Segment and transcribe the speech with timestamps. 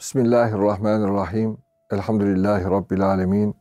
[0.00, 1.58] Bismillahirrahmanirrahim.
[1.90, 3.56] Elhamdülillahi Rabbil alemin.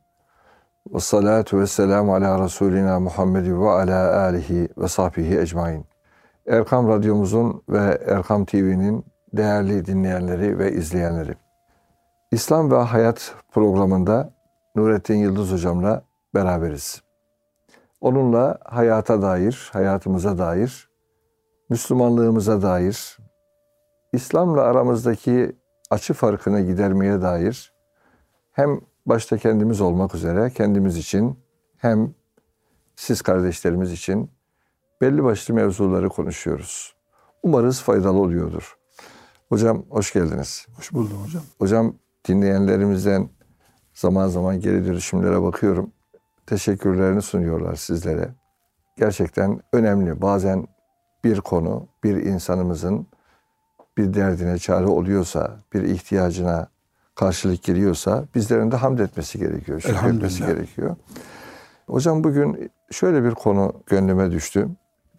[0.94, 5.86] Ve salatu ve selamu ala Resulina Muhammed ve ala alihi ve sahbihi ecmain.
[6.48, 11.36] Erkam Radyomuzun ve Erkam TV'nin değerli dinleyenleri ve izleyenleri.
[12.32, 14.34] İslam ve Hayat programında
[14.76, 16.04] Nurettin Yıldız Hocam'la
[16.36, 17.02] beraberiz.
[18.02, 20.90] Onunla hayata dair, hayatımıza dair,
[21.70, 23.18] Müslümanlığımıza dair,
[24.14, 27.74] İslam'la aramızdaki açı farkını gidermeye dair
[28.52, 31.40] hem başta kendimiz olmak üzere kendimiz için
[31.78, 32.14] hem
[32.96, 34.32] siz kardeşlerimiz için
[35.02, 36.96] belli başlı mevzuları konuşuyoruz.
[37.44, 38.78] Umarız faydalı oluyordur.
[39.50, 40.68] Hocam hoş geldiniz.
[40.78, 41.44] Hoş buldum hocam.
[41.60, 41.96] Hocam
[42.28, 43.30] dinleyenlerimizden
[43.94, 45.92] zaman zaman geri dönüşümlere bakıyorum.
[46.46, 48.30] Teşekkürlerini sunuyorlar sizlere.
[48.98, 50.22] Gerçekten önemli.
[50.22, 50.68] Bazen
[51.24, 53.08] bir konu, bir insanımızın
[53.98, 56.68] bir derdine çare oluyorsa, bir ihtiyacına
[57.16, 60.96] karşılık geliyorsa bizlerin de hamd etmesi gerekiyor, şükretmesi gerekiyor.
[61.88, 64.68] Hocam bugün şöyle bir konu gönlüme düştü.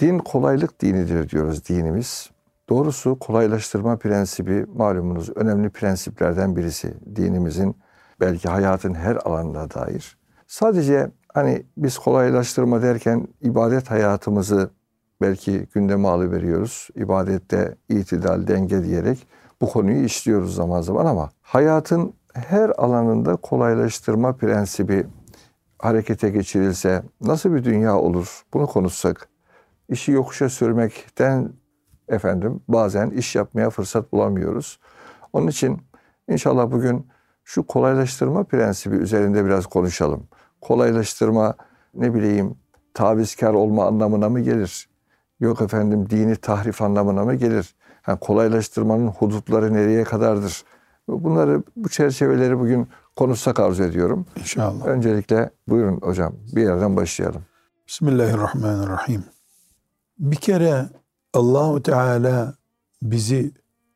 [0.01, 2.31] Din kolaylık dinidir diyoruz dinimiz.
[2.69, 6.95] Doğrusu kolaylaştırma prensibi malumunuz önemli prensiplerden birisi.
[7.17, 7.77] Dinimizin
[8.21, 10.19] belki hayatın her alanına dair.
[10.47, 14.71] Sadece hani biz kolaylaştırma derken ibadet hayatımızı
[15.21, 16.89] belki gündeme alıveriyoruz.
[16.97, 19.27] İbadette itidal, denge diyerek
[19.61, 25.07] bu konuyu işliyoruz zaman zaman ama hayatın her alanında kolaylaştırma prensibi
[25.79, 28.43] harekete geçirilse nasıl bir dünya olur?
[28.55, 29.29] Bunu konuşsak.
[29.89, 31.53] İşi yokuşa sürmekten
[32.09, 34.81] efendim bazen iş yapmaya fırsat bulamıyoruz.
[35.33, 35.83] Onun için
[36.29, 37.07] inşallah bugün
[37.45, 40.29] şu kolaylaştırma prensibi üzerinde biraz konuşalım.
[40.61, 41.55] Kolaylaştırma
[41.95, 42.55] ne bileyim
[42.95, 44.90] tavizkar olma anlamına mı gelir?
[45.41, 47.75] Yok efendim dini tahrif anlamına mı gelir?
[48.09, 50.65] Yani kolaylaştırmanın hudutları nereye kadardır?
[51.09, 54.27] Bunları bu çerçeveleri bugün konuşsak arzu ediyorum.
[54.37, 54.87] İnşallah.
[54.87, 57.43] Öncelikle buyurun hocam bir yerden başlayalım.
[57.89, 59.25] Bismillahirrahmanirrahim.
[60.19, 60.89] Bir kere
[61.35, 62.55] Allahu Teala
[63.03, 63.53] bizi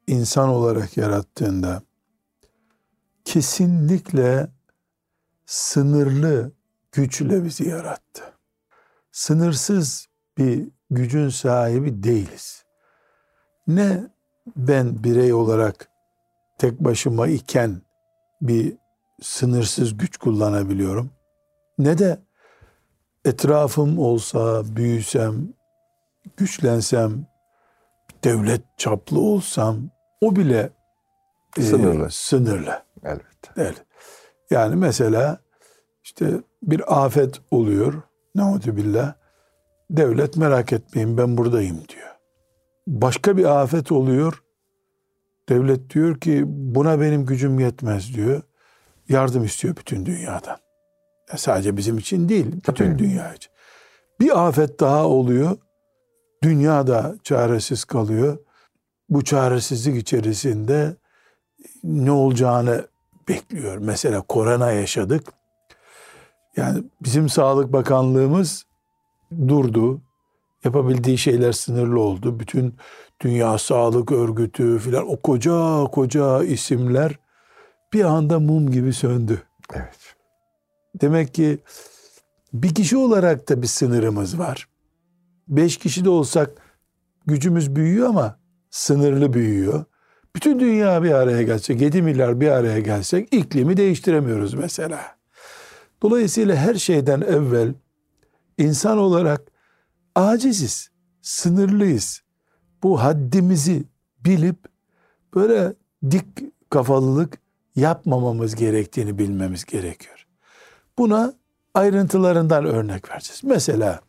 [0.06, 1.82] insan olarak yarattığında
[3.24, 4.48] kesinlikle
[5.46, 6.52] sınırlı
[6.92, 8.22] güçle bizi yarattı.
[9.12, 10.06] Sınırsız
[10.38, 12.64] bir gücün sahibi değiliz.
[13.66, 14.10] Ne
[14.56, 15.88] ben birey olarak
[16.58, 17.82] tek başıma iken
[18.42, 18.76] bir
[19.22, 21.10] sınırsız güç kullanabiliyorum.
[21.78, 22.18] Ne de
[23.24, 25.48] etrafım olsa, büyüsem,
[26.36, 27.26] güçlensem,
[28.24, 29.90] devlet çaplı olsam
[30.20, 30.70] o bile
[31.60, 32.06] sınırlı.
[32.06, 32.82] E, sınırlı.
[33.04, 33.50] Elbette.
[33.56, 33.84] Evet.
[34.50, 35.38] Yani mesela
[36.02, 36.30] işte
[36.62, 38.02] bir afet oluyor.
[38.76, 39.14] billah.
[39.90, 42.10] Devlet merak etmeyin ben buradayım diyor.
[42.86, 44.42] Başka bir afet oluyor.
[45.48, 48.42] Devlet diyor ki buna benim gücüm yetmez diyor.
[49.08, 50.56] Yardım istiyor bütün dünyadan.
[51.32, 52.98] Ya sadece bizim için değil, bütün Tabii.
[52.98, 53.52] dünya için.
[54.20, 55.56] Bir afet daha oluyor.
[56.42, 58.38] Dünya da çaresiz kalıyor.
[59.08, 60.96] Bu çaresizlik içerisinde
[61.84, 62.86] ne olacağını
[63.28, 63.78] bekliyor.
[63.78, 65.32] Mesela korona yaşadık.
[66.56, 68.66] Yani bizim Sağlık Bakanlığımız
[69.48, 70.00] durdu.
[70.64, 72.40] Yapabildiği şeyler sınırlı oldu.
[72.40, 72.74] Bütün
[73.20, 77.18] Dünya Sağlık Örgütü filan o koca koca isimler
[77.92, 79.42] bir anda mum gibi söndü.
[79.74, 80.14] Evet.
[81.00, 81.58] Demek ki
[82.52, 84.68] bir kişi olarak da bir sınırımız var.
[85.48, 86.50] Beş kişi de olsak
[87.26, 88.38] gücümüz büyüyor ama
[88.70, 89.84] sınırlı büyüyor.
[90.36, 95.16] Bütün dünya bir araya gelsek, 7 milyar bir araya gelsek iklimi değiştiremiyoruz mesela.
[96.02, 97.74] Dolayısıyla her şeyden evvel
[98.58, 99.40] insan olarak
[100.14, 100.90] aciziz,
[101.22, 102.22] sınırlıyız.
[102.82, 103.84] Bu haddimizi
[104.24, 104.58] bilip
[105.34, 105.74] böyle
[106.10, 106.26] dik
[106.70, 107.38] kafalılık
[107.76, 110.26] yapmamamız gerektiğini bilmemiz gerekiyor.
[110.98, 111.34] Buna
[111.74, 113.40] ayrıntılarından örnek vereceğiz.
[113.44, 114.00] Mesela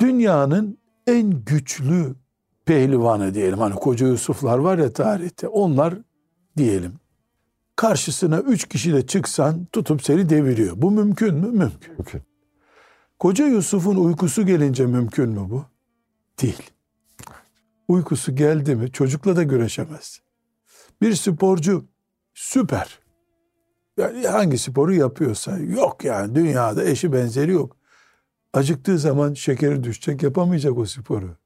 [0.00, 2.14] dünyanın en güçlü
[2.64, 3.58] pehlivanı diyelim.
[3.58, 5.48] Hani koca Yusuflar var ya tarihte.
[5.48, 5.94] Onlar
[6.56, 6.92] diyelim.
[7.76, 10.82] Karşısına üç kişiyle çıksan tutup seni deviriyor.
[10.82, 11.46] Bu mümkün mü?
[11.46, 11.92] Mümkün.
[11.92, 12.22] Mümkün.
[13.18, 15.64] Koca Yusuf'un uykusu gelince mümkün mü bu?
[16.42, 16.70] Değil.
[17.88, 20.20] Uykusu geldi mi çocukla da güreşemez.
[21.02, 21.84] Bir sporcu
[22.34, 22.98] süper.
[23.96, 27.76] Yani hangi sporu yapıyorsa yok yani dünyada eşi benzeri yok.
[28.52, 31.36] Acıktığı zaman şekeri düşecek yapamayacak o sporu.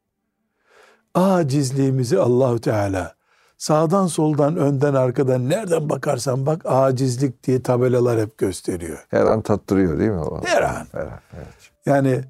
[1.14, 3.17] Acizliğimizi Allahu Teala
[3.58, 9.06] sağdan soldan önden arkadan nereden bakarsan bak acizlik diye tabelalar hep gösteriyor.
[9.08, 10.20] Her an tattırıyor değil mi?
[10.20, 10.42] O?
[10.44, 10.86] Her an.
[10.92, 11.70] Her an evet.
[11.86, 12.20] Yani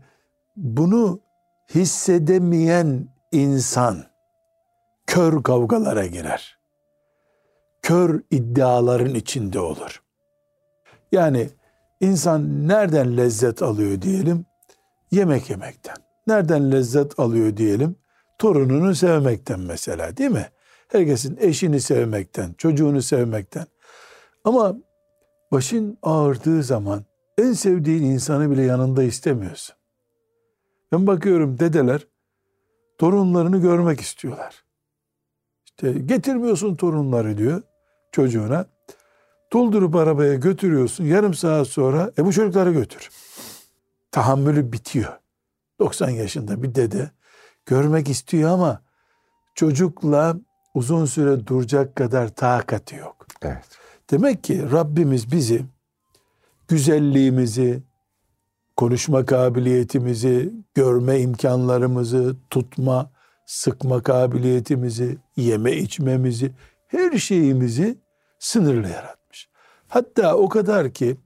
[0.57, 1.21] bunu
[1.75, 4.05] hissedemeyen insan
[5.07, 6.59] kör kavgalara girer.
[7.83, 10.03] kör iddiaların içinde olur.
[11.13, 11.49] Yani
[12.01, 14.47] insan nereden lezzet alıyor diyelim?
[15.11, 15.97] Yemek yemekten.
[16.27, 17.97] Nereden lezzet alıyor diyelim?
[18.39, 20.47] Torununu sevmekten mesela değil mi?
[20.89, 23.67] Herkesin eşini sevmekten, çocuğunu sevmekten.
[24.45, 24.77] Ama
[25.53, 27.05] başın ağırdığı zaman
[27.39, 29.77] en sevdiğin insanı bile yanında istemiyorsun.
[30.93, 32.07] Ben bakıyorum dedeler
[32.99, 34.65] torunlarını görmek istiyorlar.
[35.67, 37.63] İşte getirmiyorsun torunları diyor
[38.13, 38.67] çocuğuna.
[39.53, 41.05] Doldurup arabaya götürüyorsun.
[41.05, 43.11] Yarım saat sonra e bu çocukları götür.
[44.13, 45.19] Tahammülü bitiyor.
[45.79, 47.11] 90 yaşında bir dede
[47.67, 48.83] görmek istiyor ama
[49.55, 50.37] çocukla
[50.79, 53.27] uzun süre duracak kadar takati yok.
[53.43, 53.65] Evet.
[54.11, 55.65] Demek ki Rabbimiz bizi
[56.69, 57.83] güzelliğimizi,
[58.77, 63.11] konuşma kabiliyetimizi, görme imkanlarımızı, tutma,
[63.47, 66.53] sıkma kabiliyetimizi, yeme içmemizi,
[66.87, 67.99] her şeyimizi
[68.39, 69.49] sınırlı yaratmış.
[69.89, 71.17] Hatta o kadar ki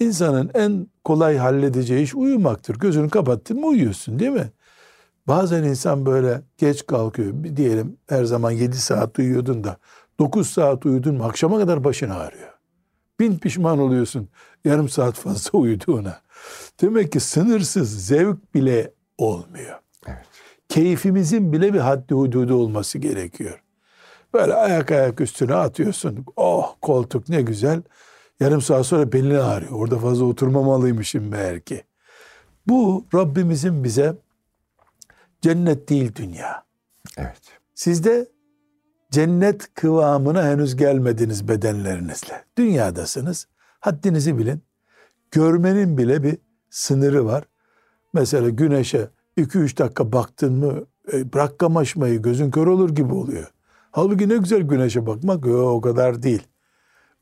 [0.00, 2.76] insanın en kolay halledeceği iş uyumaktır.
[2.78, 4.50] Gözünü kapattın mı uyuyorsun değil mi?
[5.28, 7.32] Bazen insan böyle geç kalkıyor.
[7.32, 9.76] Bir diyelim her zaman 7 saat uyuyordun da
[10.18, 12.52] 9 saat uyudun mu akşama kadar başın ağrıyor.
[13.20, 14.28] Bin pişman oluyorsun
[14.64, 16.20] yarım saat fazla uyuduğuna.
[16.80, 19.78] Demek ki sınırsız zevk bile olmuyor.
[20.06, 20.26] Evet.
[20.68, 23.62] Keyfimizin bile bir haddi hududu olması gerekiyor.
[24.34, 26.24] Böyle ayak ayak üstüne atıyorsun.
[26.36, 27.82] Oh koltuk ne güzel.
[28.40, 29.72] Yarım saat sonra belin ağrıyor.
[29.72, 31.84] Orada fazla oturmamalıymışım belki.
[32.66, 34.16] Bu Rabbimizin bize
[35.40, 36.64] cennet değil dünya.
[37.16, 37.42] Evet.
[37.74, 38.28] Sizde
[39.10, 42.44] cennet kıvamına henüz gelmediniz bedenlerinizle.
[42.58, 43.46] Dünyadasınız.
[43.80, 44.62] Haddinizi bilin.
[45.30, 46.38] Görmenin bile bir
[46.70, 47.44] sınırı var.
[48.12, 53.50] Mesela güneşe 2-3 dakika baktın mı e, bırak kamaşmayı gözün kör olur gibi oluyor.
[53.90, 56.42] Halbuki ne güzel güneşe bakmak Yo, o kadar değil.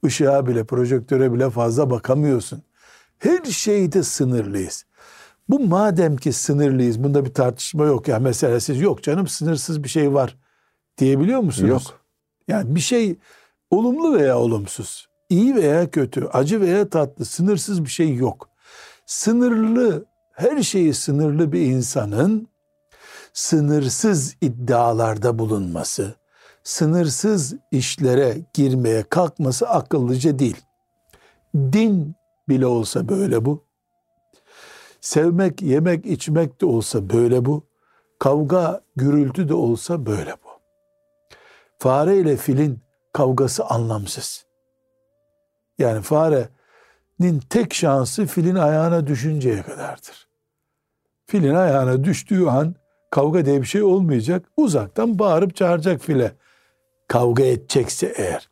[0.04, 2.62] Işığa bile projektöre bile fazla bakamıyorsun.
[3.18, 4.84] Her şeyde sınırlıyız.
[5.48, 9.88] Bu madem ki sınırlıyız bunda bir tartışma yok ya mesela siz yok canım sınırsız bir
[9.88, 10.36] şey var
[10.98, 11.68] diyebiliyor musunuz?
[11.70, 12.00] Yok.
[12.48, 13.16] Yani bir şey
[13.70, 18.48] olumlu veya olumsuz, iyi veya kötü, acı veya tatlı, sınırsız bir şey yok.
[19.06, 22.48] Sınırlı, her şeyi sınırlı bir insanın
[23.32, 26.14] sınırsız iddialarda bulunması,
[26.62, 30.56] sınırsız işlere girmeye kalkması akıllıca değil.
[31.54, 32.14] Din
[32.48, 33.64] bile olsa böyle bu.
[35.04, 37.66] Sevmek, yemek, içmek de olsa böyle bu.
[38.18, 40.48] Kavga, gürültü de olsa böyle bu.
[41.78, 42.80] Fare ile filin
[43.12, 44.46] kavgası anlamsız.
[45.78, 50.28] Yani farenin tek şansı filin ayağına düşünceye kadardır.
[51.26, 52.74] Filin ayağına düştüğü an
[53.10, 54.46] kavga diye bir şey olmayacak.
[54.56, 56.32] Uzaktan bağırıp çağıracak file.
[57.08, 58.50] Kavga edecekse eğer.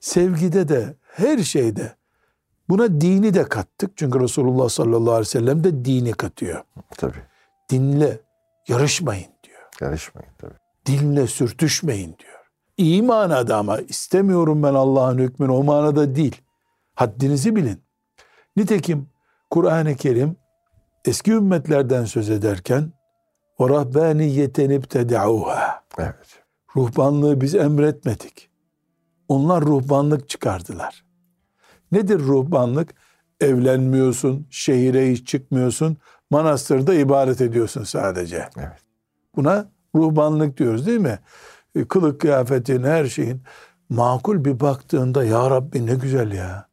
[0.00, 1.96] Sevgide de her şeyde
[2.68, 3.96] buna dini de kattık.
[3.96, 6.64] Çünkü Resulullah sallallahu aleyhi ve sellem de dini katıyor.
[6.96, 7.22] Tabii.
[7.70, 8.20] Dinle
[8.68, 9.60] yarışmayın diyor.
[9.80, 10.54] Yarışmayın tabii.
[10.86, 12.40] Dinle sürtüşmeyin diyor.
[12.76, 16.42] İyi manada ama istemiyorum ben Allah'ın hükmünü o manada değil.
[16.94, 17.82] Haddinizi bilin.
[18.56, 19.08] Nitekim
[19.50, 20.36] Kur'an-ı Kerim
[21.04, 22.92] eski ümmetlerden söz ederken
[23.58, 25.84] o rahbaniyeten ibtedauha.
[25.98, 26.42] Evet.
[26.76, 28.50] Ruhbanlığı biz emretmedik.
[29.28, 31.04] Onlar ruhbanlık çıkardılar.
[31.94, 32.94] Nedir ruhbanlık?
[33.40, 35.96] Evlenmiyorsun, şehire hiç çıkmıyorsun,
[36.30, 38.48] manastırda ibadet ediyorsun sadece.
[38.58, 38.78] Evet.
[39.36, 41.18] Buna ruhbanlık diyoruz değil mi?
[41.74, 43.42] E, Kılık kıyafetin, her şeyin
[43.88, 46.66] makul bir baktığında ya Rabbi ne güzel ya.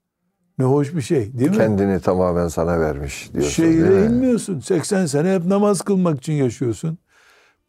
[0.60, 1.58] Ne hoş bir şey değil mi?
[1.58, 4.06] Kendini tamamen sana vermiş diyorsunuz değil Şehire mi?
[4.06, 4.60] inmiyorsun.
[4.60, 6.98] 80 sene hep namaz kılmak için yaşıyorsun.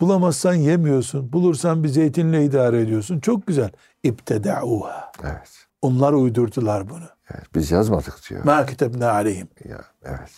[0.01, 1.33] Bulamazsan yemiyorsun.
[1.33, 3.21] Bulursan bir zeytinle idare ediyorsun.
[3.21, 3.71] Çok güzel.
[4.03, 5.13] İbtedauha.
[5.25, 5.51] Evet.
[5.83, 7.05] Onlar uydurdular bunu.
[7.35, 7.47] Evet.
[7.55, 8.45] Biz yazmadık diyor.
[8.45, 9.49] Ma kitebne aleyhim.
[9.69, 10.31] Ya, evet.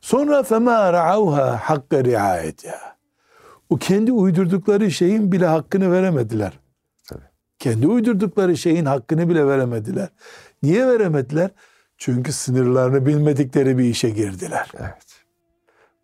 [0.00, 2.96] Sonra fema ra'avha hakka riayetiha.
[3.70, 6.58] O kendi uydurdukları şeyin bile hakkını veremediler.
[7.08, 7.24] Tabii.
[7.58, 10.08] Kendi uydurdukları şeyin hakkını bile veremediler.
[10.62, 11.50] Niye veremediler?
[11.98, 14.72] Çünkü sınırlarını bilmedikleri bir işe girdiler.
[14.78, 15.24] Evet.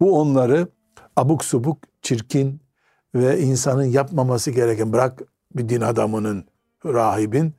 [0.01, 0.69] Bu onları
[1.17, 2.63] abuk subuk, çirkin
[3.15, 5.23] ve insanın yapmaması gereken, bırak
[5.55, 6.45] bir din adamının,
[6.85, 7.55] rahibin,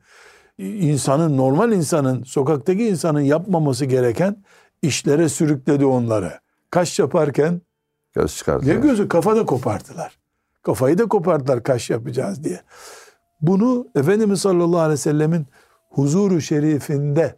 [0.58, 4.44] insanın, normal insanın, sokaktaki insanın yapmaması gereken
[4.82, 6.32] işlere sürükledi onları.
[6.70, 7.60] Kaş yaparken
[8.14, 8.82] Göz ne çıkartıyor.
[8.82, 10.18] gözü kafada kopardılar.
[10.62, 12.60] Kafayı da kopardılar kaş yapacağız diye.
[13.40, 15.46] Bunu Efendimiz sallallahu aleyhi ve sellemin
[15.90, 17.36] huzuru şerifinde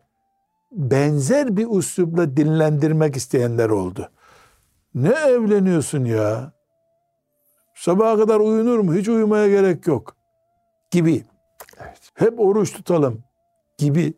[0.72, 4.10] benzer bir üslupla dinlendirmek isteyenler oldu.
[4.94, 6.52] Ne evleniyorsun ya?
[7.74, 8.94] Sabaha kadar uyunur mu?
[8.94, 10.16] Hiç uyumaya gerek yok.
[10.90, 11.24] Gibi.
[12.16, 13.24] Hep oruç tutalım.
[13.78, 14.14] gibi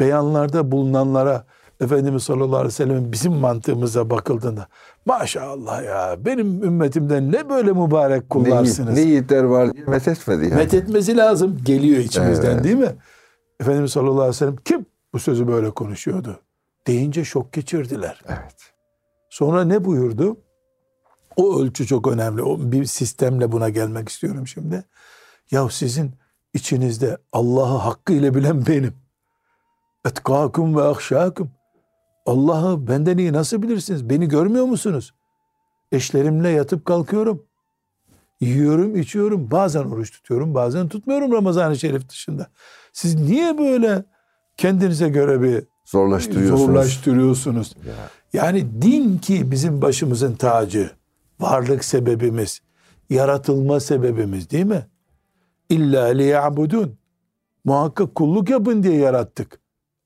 [0.00, 1.44] beyanlarda bulunanlara
[1.80, 4.66] Efendimiz sallallahu aleyhi ve sellem bizim mantığımıza bakıldığında
[5.06, 8.94] maşallah ya benim ümmetimden ne böyle mübarek kullarsınız.
[8.94, 10.54] Ne, ne yiğitler var diye met etmedi yani.
[10.54, 11.58] Met etmesi lazım.
[11.64, 12.64] Geliyor içimizden Evet.
[12.64, 12.92] değil mi?
[13.60, 16.40] Efendimiz sallallahu aleyhi ve sellem kim bu sözü böyle konuşuyordu?
[16.86, 18.22] Deyince şok geçirdiler.
[18.28, 18.72] Evet.
[19.30, 20.36] Sonra ne buyurdu?
[21.36, 22.42] O ölçü çok önemli.
[22.42, 24.84] O bir sistemle buna gelmek istiyorum şimdi.
[25.50, 26.19] Ya sizin
[26.54, 28.92] içinizde Allah'ı hakkıyla bilen benim.
[30.04, 31.50] Etkâkum ve akşâkum.
[32.26, 34.10] Allah'ı benden iyi nasıl bilirsiniz?
[34.10, 35.14] Beni görmüyor musunuz?
[35.92, 37.42] Eşlerimle yatıp kalkıyorum.
[38.40, 39.50] Yiyorum, içiyorum.
[39.50, 42.46] Bazen oruç tutuyorum, bazen tutmuyorum Ramazan-ı Şerif dışında.
[42.92, 44.04] Siz niye böyle
[44.56, 46.60] kendinize göre bir Zorlaştırıyorsunuz.
[46.66, 47.76] zorlaştırıyorsunuz?
[47.86, 47.94] Ya,
[48.32, 50.90] Yani din ki bizim başımızın tacı,
[51.40, 52.60] varlık sebebimiz,
[53.10, 54.86] yaratılma sebebimiz değil mi?
[55.70, 56.98] İlla liya'budun.
[57.64, 59.60] Muhakkak kulluk yapın diye yarattık.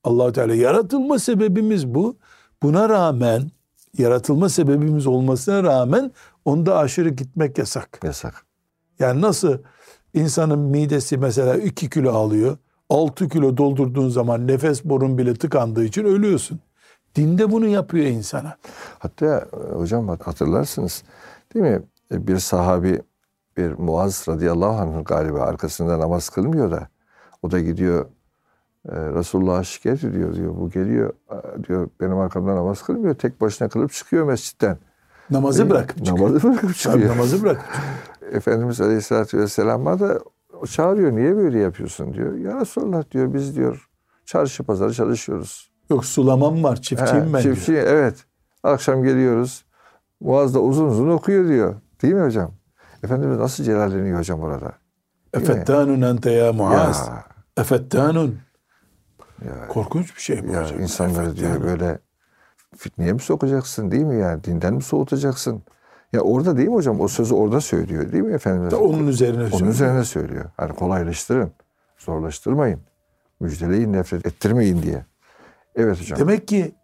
[0.04, 2.16] allah Teala yaratılma sebebimiz bu.
[2.62, 3.50] Buna rağmen,
[3.98, 6.12] yaratılma sebebimiz olmasına rağmen
[6.44, 8.00] onda aşırı gitmek yasak.
[8.04, 8.34] yasak.
[8.98, 9.58] Yani nasıl
[10.14, 12.56] insanın midesi mesela 2 kilo alıyor.
[12.90, 16.60] 6 kilo doldurduğun zaman nefes borun bile tıkandığı için ölüyorsun.
[17.16, 18.56] Dinde bunu yapıyor insana.
[18.98, 21.02] Hatta e, hocam hatırlarsınız
[21.54, 21.82] değil mi?
[22.12, 23.02] E, Bir sahabi
[23.56, 26.88] bir Muaz radıyallahu anh'ın galiba arkasında namaz kılmıyor da
[27.42, 28.04] o da gidiyor
[28.88, 30.56] e, Resulullah'a şikayet ediyor diyor.
[30.56, 31.12] Bu geliyor
[31.68, 33.14] diyor benim arkamda namaz kılmıyor.
[33.14, 34.78] Tek başına kılıp çıkıyor mescitten.
[35.30, 36.18] Namazı bırakıp çıkıyor.
[36.28, 37.10] Namazı bırakıp Tabii çıkıyor.
[37.10, 38.32] namazı bırakıp çıkıyor.
[38.32, 40.18] Efendimiz Aleyhisselatü Vesselam'a da
[40.66, 41.12] çağırıyor.
[41.12, 42.34] Niye böyle yapıyorsun diyor.
[42.34, 43.88] Ya Resulullah diyor biz diyor
[44.24, 45.70] çarşı pazarı çalışıyoruz.
[45.90, 47.86] Yok sulamam var çiftçiyim He, ben çiftçi, diyor.
[47.86, 48.24] evet.
[48.62, 49.64] Akşam geliyoruz.
[50.20, 51.74] Muaz da uzun uzun okuyor diyor.
[52.02, 52.50] Değil mi hocam?
[53.04, 54.72] Efendimiz nasıl celalleniyor hocam orada?
[55.34, 57.10] Efettanun ente ya Muaz.
[57.56, 58.38] Efettanun.
[59.44, 60.80] ya, Korkunç bir şey bu ya hocam.
[60.80, 61.98] insanları diyor böyle
[62.76, 64.44] fitneye mi sokacaksın değil mi yani?
[64.44, 65.62] Dinden mi soğutacaksın?
[66.12, 67.00] Ya orada değil mi hocam?
[67.00, 68.70] O sözü orada söylüyor değil mi Efendimiz?
[68.72, 69.72] Da Onun üzerine Onun söylüyor.
[69.72, 70.44] üzerine söylüyor.
[70.56, 71.52] Hani kolaylaştırın.
[71.98, 72.80] Zorlaştırmayın.
[73.40, 75.04] Müjdeleyin, nefret ettirmeyin diye.
[75.76, 76.18] Evet hocam.
[76.18, 76.74] Demek ki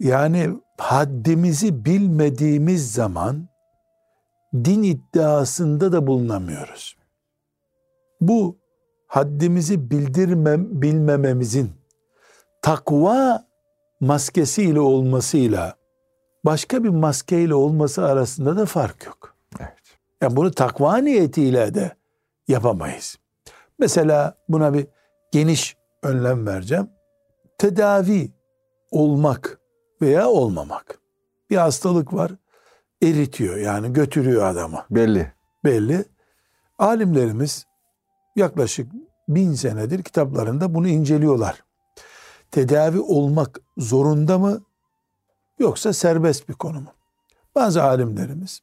[0.00, 3.48] yani haddimizi bilmediğimiz zaman
[4.54, 6.96] din iddiasında da bulunamıyoruz.
[8.20, 8.58] Bu
[9.06, 11.70] haddimizi bildirmem, bilmememizin
[12.62, 13.44] takva
[14.00, 15.74] maskesiyle olmasıyla
[16.44, 19.36] başka bir maskeyle olması arasında da fark yok.
[19.60, 19.72] Evet.
[20.22, 21.96] Yani bunu takva niyetiyle de
[22.48, 23.18] yapamayız.
[23.78, 24.86] Mesela buna bir
[25.32, 26.90] geniş önlem vereceğim.
[27.58, 28.32] Tedavi
[28.90, 29.60] olmak
[30.02, 30.98] veya olmamak.
[31.50, 32.32] Bir hastalık var,
[33.02, 35.32] eritiyor yani götürüyor adamı Belli.
[35.64, 36.04] belli.
[36.78, 37.66] Alimlerimiz
[38.36, 38.92] yaklaşık
[39.28, 41.64] bin senedir kitaplarında bunu inceliyorlar.
[42.50, 44.60] Tedavi olmak zorunda mı
[45.58, 46.92] yoksa serbest bir konu mu?
[47.54, 48.60] Bazı alimlerimiz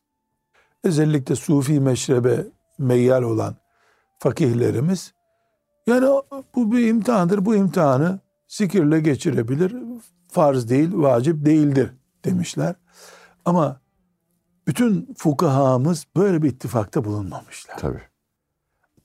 [0.84, 2.46] özellikle sufi meşrebe
[2.79, 3.56] meyyal olan
[4.20, 5.13] fakihlerimiz
[5.88, 6.08] yani
[6.56, 7.46] bu bir imtihandır.
[7.46, 9.75] Bu imtihanı zikirle geçirebilir.
[10.32, 11.94] Farz değil, vacip değildir
[12.25, 12.75] demişler.
[13.46, 13.82] Ama
[14.68, 17.78] bütün fukahamız böyle bir ittifakta bulunmamışlar.
[17.78, 18.02] Tabii.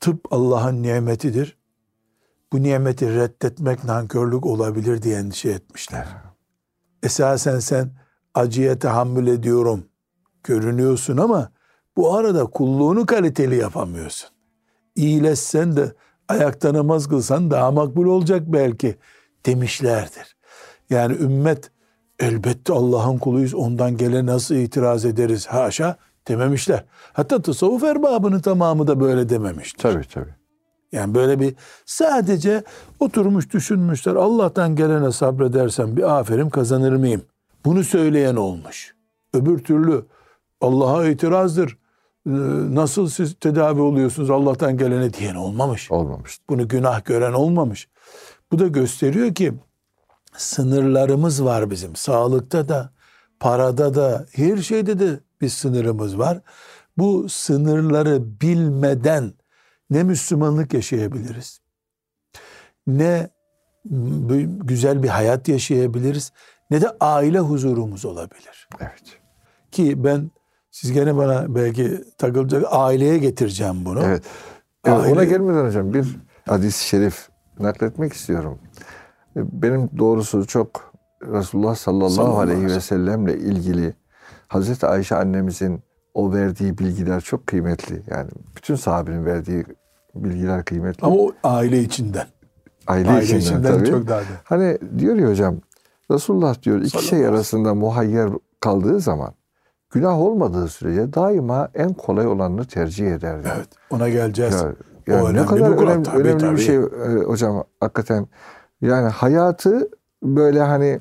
[0.00, 1.59] Tıp Allah'ın nimetidir.
[2.52, 6.07] Bu nimeti reddetmek nankörlük olabilir diye endişe etmişler.
[7.02, 7.90] Esasen sen
[8.35, 9.85] acıya tahammül ediyorum
[10.45, 11.52] görünüyorsun ama
[11.97, 14.31] bu arada kulluğunu kaliteli yapamıyorsun.
[14.97, 15.92] İyileşsen de
[16.28, 18.97] ayakta namaz kılsan daha makbul olacak belki
[19.47, 20.37] demişlerdir.
[20.90, 21.71] Yani ümmet
[22.21, 25.97] elbette Allah'ın kuluyuz ondan gele nasıl itiraz ederiz haşa
[26.28, 26.85] dememişler.
[27.12, 29.83] Hatta tasavvuf erbabının tamamı da böyle dememiştir.
[29.83, 30.35] Tabii tabii.
[30.92, 31.54] Yani böyle bir
[31.87, 32.62] sadece
[33.00, 37.23] oturmuş düşünmüşler Allah'tan gelene sabredersem bir aferin kazanır mıyım?
[37.64, 38.95] Bunu söyleyen olmuş.
[39.35, 40.04] Öbür türlü
[40.61, 41.78] Allah'a itirazdır.
[42.26, 42.31] Ee,
[42.75, 45.90] Nasıl siz tedavi oluyorsunuz Allah'tan gelene diyen olmamış.
[45.90, 46.38] Olmamış.
[46.49, 47.88] Bunu günah gören olmamış.
[48.52, 49.54] Bu da gösteriyor ki
[50.36, 51.96] sınırlarımız var bizim.
[51.96, 52.90] Sağlıkta da,
[53.40, 56.40] parada da, her şeyde de bir sınırımız var.
[56.98, 59.32] Bu sınırları bilmeden
[59.90, 61.60] ne Müslümanlık yaşayabiliriz,
[62.86, 63.30] ne
[64.60, 66.32] güzel bir hayat yaşayabiliriz,
[66.70, 68.68] ne de aile huzurumuz olabilir.
[68.80, 69.02] Evet.
[69.70, 70.30] Ki ben
[70.70, 74.02] siz gene bana belki takılacak aileye getireceğim bunu.
[74.04, 74.24] Evet.
[74.84, 76.06] Evet, Aile- Ona gelmeden hocam bir
[76.48, 78.58] hadis-i şerif nakletmek istiyorum.
[79.36, 83.94] Benim doğrusu çok Resulullah sallallahu, Sallallahu aleyhi ve sellemle ilgili
[84.48, 85.82] Hazreti Ayşe annemizin
[86.14, 88.02] o verdiği bilgiler çok kıymetli.
[88.10, 89.64] Yani bütün sahabenin verdiği
[90.14, 91.06] bilgiler kıymetli.
[91.06, 92.26] Ama o aile içinden.
[92.86, 93.88] Aile, Aile içinden, içinden tabii.
[93.90, 94.24] çok daha da.
[94.44, 95.56] Hani diyor ya hocam
[96.10, 99.34] Resulullah diyor iki Sallallahu şey arasında muhayyer kaldığı zaman
[99.90, 103.42] günah olmadığı sürece daima en kolay olanını tercih eder.
[103.44, 103.54] diyor.
[103.56, 104.54] Evet ona geleceğiz.
[104.54, 104.72] Ya,
[105.06, 106.56] ya O ne önemli kadar bir önemli, Tabii, önemli tabii.
[106.56, 108.26] bir şey e, hocam hakikaten.
[108.82, 109.88] Yani hayatı
[110.22, 111.00] böyle hani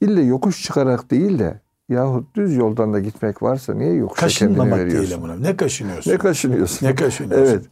[0.00, 4.78] ille yokuş çıkarak değil de yahut düz yoldan da gitmek varsa niye yokuşa kendini Kaşınmamak
[4.78, 5.06] veriyorsun?
[5.06, 5.36] diyelim buna.
[5.36, 6.10] Ne kaşınıyorsun?
[6.10, 6.86] Ne kaşınıyorsun?
[6.86, 7.54] Ne kaşınıyorsun?
[7.54, 7.64] evet.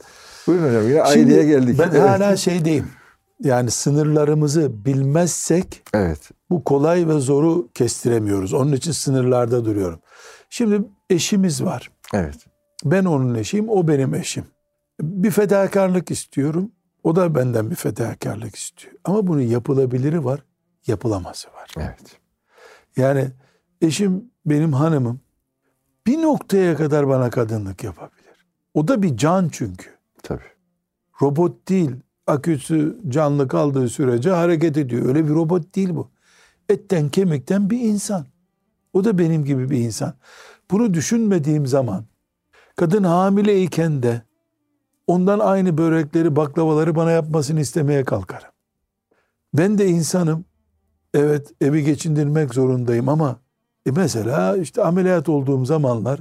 [0.46, 1.78] Buyurun hocam yine Şimdi aileye geldik.
[1.78, 2.00] Ben evet.
[2.00, 2.86] hala şeydeyim.
[3.40, 6.30] Yani sınırlarımızı bilmezsek evet.
[6.50, 8.54] bu kolay ve zoru kestiremiyoruz.
[8.54, 10.00] Onun için sınırlarda duruyorum.
[10.50, 11.90] Şimdi eşimiz var.
[12.14, 12.36] Evet.
[12.84, 14.44] Ben onun eşiyim, o benim eşim.
[15.00, 16.70] Bir fedakarlık istiyorum.
[17.08, 18.94] O da benden bir fedakarlık istiyor.
[19.04, 20.44] Ama bunun yapılabiliri var,
[20.86, 21.74] yapılamazı var.
[21.76, 22.18] Evet.
[22.96, 23.30] Yani
[23.82, 25.20] eşim benim hanımım
[26.06, 28.46] bir noktaya kadar bana kadınlık yapabilir.
[28.74, 29.90] O da bir can çünkü.
[30.22, 30.50] Tabii.
[31.22, 31.90] Robot değil.
[32.26, 35.06] Aküsü canlı kaldığı sürece hareket ediyor.
[35.06, 36.10] Öyle bir robot değil bu.
[36.68, 38.26] Etten kemikten bir insan.
[38.92, 40.14] O da benim gibi bir insan.
[40.70, 42.04] Bunu düşünmediğim zaman
[42.76, 44.27] kadın hamileyken de
[45.08, 48.50] ondan aynı börekleri, baklavaları bana yapmasını istemeye kalkarım.
[49.54, 50.44] Ben de insanım.
[51.14, 53.40] Evet evi geçindirmek zorundayım ama
[53.86, 56.20] e mesela işte ameliyat olduğum zamanlar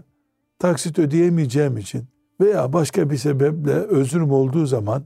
[0.59, 2.05] taksit ödeyemeyeceğim için
[2.41, 5.03] veya başka bir sebeple özrüm olduğu zaman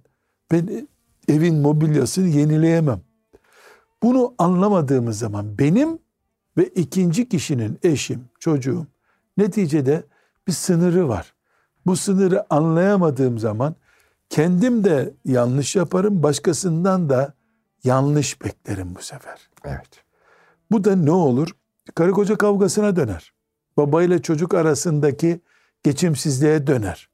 [0.52, 0.88] ben
[1.28, 3.02] evin mobilyasını yenileyemem.
[4.04, 6.00] Bunu anlamadığımız zaman benim
[6.58, 8.88] ve ikinci kişinin eşim, çocuğum
[9.38, 10.04] neticede
[10.48, 11.34] bir sınırı var.
[11.86, 13.76] Bu sınırı anlayamadığım zaman
[14.30, 17.34] kendim de yanlış yaparım, başkasından da
[17.84, 19.50] yanlış beklerim bu sefer.
[19.66, 20.04] Evet.
[20.72, 21.50] Bu da ne olur?
[21.96, 23.34] Karı koca kavgasına döner.
[23.78, 25.42] Baba ile çocuk arasındaki
[25.84, 27.10] geçimsizliğe döner.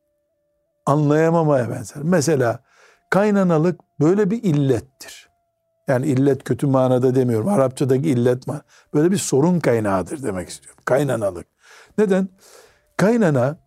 [0.85, 2.03] Anlayamamaya benzer.
[2.03, 2.63] Mesela
[3.09, 5.29] kaynanalık böyle bir illettir.
[5.87, 7.47] Yani illet kötü manada demiyorum.
[7.47, 8.61] Arapçadaki illet man.
[8.93, 10.81] Böyle bir sorun kaynağıdır demek istiyorum.
[10.85, 11.47] Kaynanalık.
[11.97, 12.29] Neden?
[12.97, 13.57] Kaynana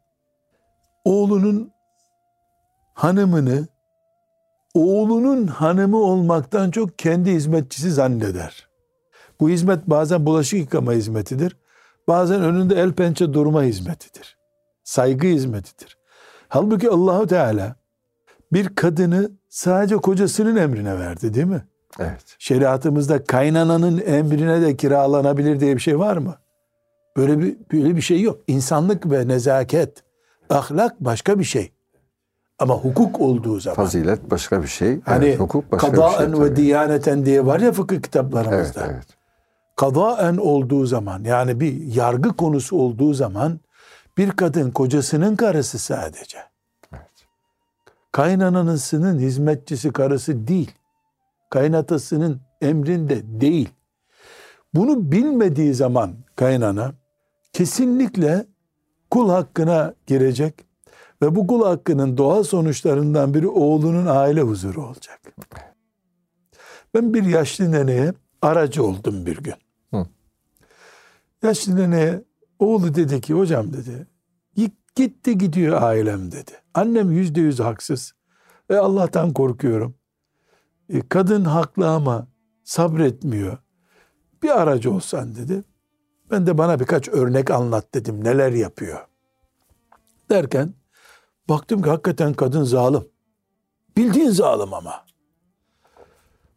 [1.04, 1.72] oğlunun
[2.94, 3.68] hanımını
[4.74, 8.68] oğlunun hanımı olmaktan çok kendi hizmetçisi zanneder.
[9.40, 11.56] Bu hizmet bazen bulaşık yıkama hizmetidir.
[12.08, 14.38] Bazen önünde el pençe durma hizmetidir.
[14.84, 15.98] Saygı hizmetidir.
[16.48, 17.76] Halbuki Allahu Teala
[18.52, 21.64] bir kadını sadece kocasının emrine verdi değil mi?
[21.98, 22.36] Evet.
[22.38, 26.36] Şeriatımızda kaynananın emrine de kiralanabilir diye bir şey var mı?
[27.16, 28.40] Böyle bir böyle bir şey yok.
[28.46, 30.02] İnsanlık ve nezaket,
[30.50, 31.72] ahlak başka bir şey.
[32.58, 35.00] Ama hukuk olduğu zaman Fazilet başka bir şey.
[35.00, 36.04] hani evet, hukuk başka bir şey.
[36.06, 38.86] kadaen ve diyaneten diye var ya fıkıh Evet, kitaplarımızda.
[38.86, 39.06] evet.
[39.76, 43.60] Kadaen olduğu zaman yani bir yargı konusu olduğu zaman
[44.18, 46.38] bir kadın kocasının karısı sadece.
[46.92, 47.02] evet.
[48.12, 50.70] Kaynanasının hizmetçisi karısı değil.
[51.50, 53.68] Kaynatasının emrinde değil.
[54.74, 56.92] Bunu bilmediği zaman kaynana
[57.52, 58.46] kesinlikle
[59.10, 60.54] kul hakkına girecek
[61.22, 65.20] ve bu kul hakkının doğal sonuçlarından biri oğlunun aile huzuru olacak.
[66.94, 69.54] Ben bir yaşlı neneye aracı oldum bir gün.
[69.94, 70.06] Hı.
[71.42, 72.24] Yaşlı neneye
[72.58, 74.06] oğlu dedi ki hocam dedi
[74.56, 76.52] "Git- gitti gidiyor ailem dedi.
[76.74, 78.12] Annem yüzde yüz haksız
[78.70, 79.94] ve Allah'tan korkuyorum.
[80.88, 82.28] E, kadın haklı ama
[82.64, 83.58] sabretmiyor.
[84.42, 85.64] Bir aracı olsan dedi.
[86.30, 89.06] Ben de bana birkaç örnek anlat dedim neler yapıyor.
[90.30, 90.74] Derken
[91.48, 93.04] baktım ki hakikaten kadın zalim.
[93.96, 95.06] Bildiğin zalim ama.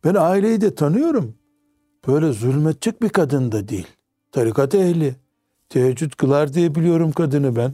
[0.03, 1.35] Ben aileyi de tanıyorum.
[2.07, 3.87] Böyle zulmetecek bir kadın da değil.
[4.31, 5.15] Tarikat ehli.
[5.69, 7.73] Teheccüd kılar diye biliyorum kadını ben.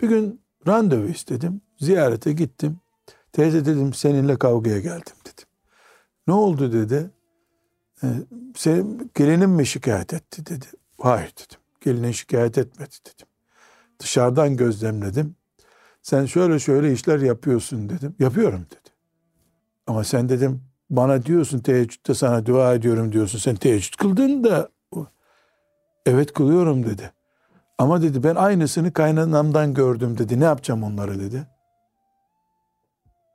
[0.00, 1.60] Bir gün randevu istedim.
[1.80, 2.78] Ziyarete gittim.
[3.32, 5.46] Teyze dedim seninle kavgaya geldim dedim.
[6.26, 7.10] Ne oldu dedi.
[8.02, 8.06] "Ee,
[8.56, 10.66] Senin gelinin mi şikayet etti dedi.
[11.00, 11.60] Hayır dedim.
[11.80, 13.26] Gelinin şikayet etmedi dedim.
[13.98, 15.36] Dışarıdan gözlemledim.
[16.02, 18.14] Sen şöyle şöyle işler yapıyorsun dedim.
[18.18, 18.90] Yapıyorum dedi.
[19.86, 23.38] Ama sen dedim bana diyorsun teheccüde sana dua ediyorum diyorsun.
[23.38, 24.68] Sen teheccüd kıldın da
[26.06, 27.12] evet kılıyorum dedi.
[27.78, 30.40] Ama dedi ben aynısını kaynanamdan gördüm dedi.
[30.40, 31.46] Ne yapacağım onları dedi.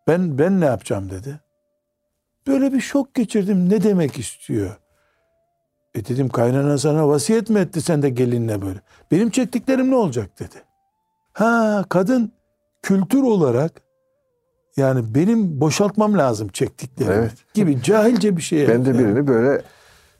[0.07, 1.39] Ben ben ne yapacağım dedi.
[2.47, 3.69] Böyle bir şok geçirdim.
[3.69, 4.75] Ne demek istiyor?
[5.95, 8.79] E dedim kaynana sana vasiyet mi etti sen de gelinle böyle?
[9.11, 10.55] Benim çektiklerim ne olacak dedi.
[11.33, 12.31] Ha kadın
[12.81, 13.81] kültür olarak
[14.77, 17.33] yani benim boşaltmam lazım çektiklerimi Evet.
[17.53, 18.67] gibi cahilce bir şey.
[18.67, 18.99] Ben de yani.
[18.99, 19.61] birini böyle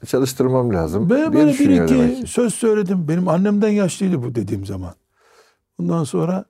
[0.06, 1.10] çalıştırmam lazım.
[1.10, 3.08] Böyle, diye böyle bir iki demek söz söyledim.
[3.08, 4.94] Benim annemden yaşlıydı bu dediğim zaman.
[5.80, 6.44] Ondan sonra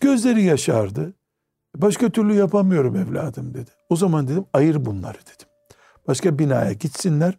[0.00, 1.12] gözleri yaşardı.
[1.76, 3.70] Başka türlü yapamıyorum evladım dedi.
[3.88, 5.48] O zaman dedim ayır bunları dedim.
[6.08, 7.38] Başka binaya gitsinler.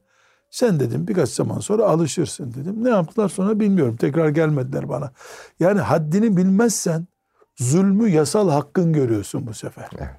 [0.55, 2.83] Sen dedim birkaç zaman sonra alışırsın dedim.
[2.83, 3.95] Ne yaptılar sonra bilmiyorum.
[3.95, 5.11] Tekrar gelmediler bana.
[5.59, 7.07] Yani haddini bilmezsen
[7.55, 9.89] zulmü yasal hakkın görüyorsun bu sefer.
[9.97, 10.09] Evet.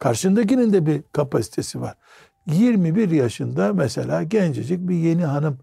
[0.00, 1.94] Karşındakinin de bir kapasitesi var.
[2.46, 5.58] 21 yaşında mesela gencecik bir yeni hanım.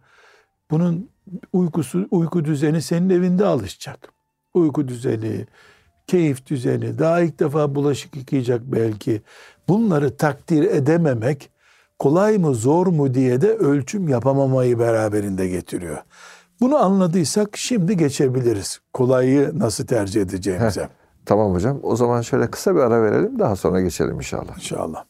[0.72, 1.10] Bunun
[1.54, 4.14] uykusu uyku düzeni senin evinde alışacak.
[4.54, 5.48] Uyku düzeni,
[6.08, 9.22] keyif düzeni, daha ilk defa bulaşık yıkayacak belki.
[9.68, 11.50] Bunları takdir edememek
[12.00, 15.98] kolay mı zor mu diye de ölçüm yapamamayı beraberinde getiriyor.
[16.62, 18.80] Bunu anladıysak şimdi geçebiliriz.
[18.94, 20.90] Kolayı nasıl tercih edeceğimize.
[21.26, 21.80] Tamam hocam.
[21.84, 23.40] O zaman şöyle kısa bir ara verelim.
[23.40, 24.56] Daha sonra geçelim inşallah.
[24.56, 25.04] İnşallah.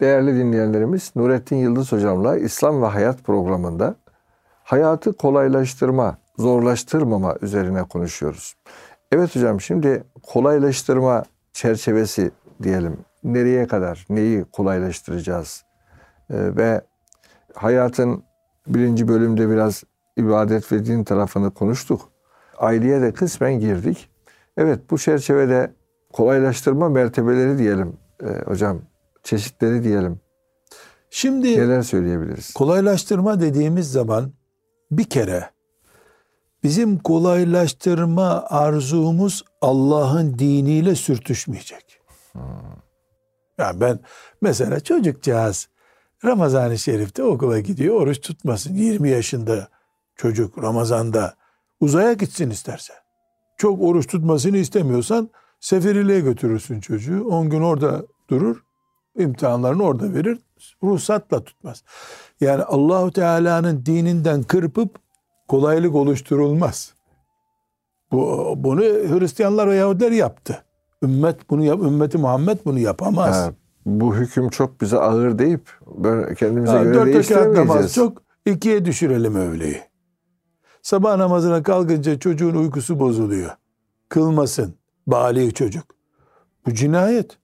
[0.00, 3.94] Değerli dinleyenlerimiz Nurettin Yıldız hocamla İslam ve Hayat programında
[4.64, 8.54] hayatı kolaylaştırma, zorlaştırmama üzerine konuşuyoruz.
[9.12, 12.30] Evet hocam şimdi kolaylaştırma çerçevesi
[12.62, 12.96] diyelim.
[13.34, 15.64] Nereye kadar neyi kolaylaştıracağız?
[16.30, 16.80] Ee, ve
[17.54, 18.22] hayatın
[18.66, 19.84] birinci bölümde biraz
[20.16, 22.08] ibadet ve din tarafını konuştuk.
[22.58, 24.10] Aileye de kısmen girdik.
[24.56, 25.72] Evet bu çerçevede
[26.12, 28.80] kolaylaştırma mertebeleri diyelim e, hocam
[29.22, 30.20] çeşitleri diyelim.
[31.10, 32.52] Şimdi Neler söyleyebiliriz?
[32.54, 34.32] kolaylaştırma dediğimiz zaman
[34.90, 35.50] bir kere
[36.62, 42.00] bizim kolaylaştırma arzumuz Allah'ın diniyle sürtüşmeyecek.
[43.58, 44.00] Yani ben
[44.40, 45.68] mesela çocukcağız
[46.24, 48.74] Ramazan-ı Şerif'te okula gidiyor, oruç tutmasın.
[48.74, 49.68] 20 yaşında
[50.16, 51.34] çocuk Ramazan'da
[51.80, 52.92] uzaya gitsin isterse.
[53.56, 57.24] Çok oruç tutmasını istemiyorsan seferiliğe götürürsün çocuğu.
[57.24, 58.64] 10 gün orada durur,
[59.18, 60.38] imtihanlarını orada verir,
[60.82, 61.82] ruhsatla tutmaz.
[62.40, 64.98] Yani Allahu Teala'nın dininden kırpıp
[65.48, 66.94] kolaylık oluşturulmaz.
[68.12, 70.64] Bu bunu Hristiyanlar ve Yahudiler yaptı.
[71.02, 73.36] Ümmet bunu yap, ümmeti Muhammed bunu yapamaz.
[73.36, 73.52] Ha,
[73.86, 77.94] bu hüküm çok bize ağır deyip böyle kendimize Ha, göre dört rekat namaz değiştiremeyeceğiz.
[77.94, 79.80] çok, ikiye düşürelim öğleyi.
[80.82, 83.50] Sabah namazına kalkınca çocuğun uykusu bozuluyor.
[84.08, 84.74] Kılmasın.
[85.06, 85.84] Bali çocuk.
[86.66, 87.38] Bu cinayet.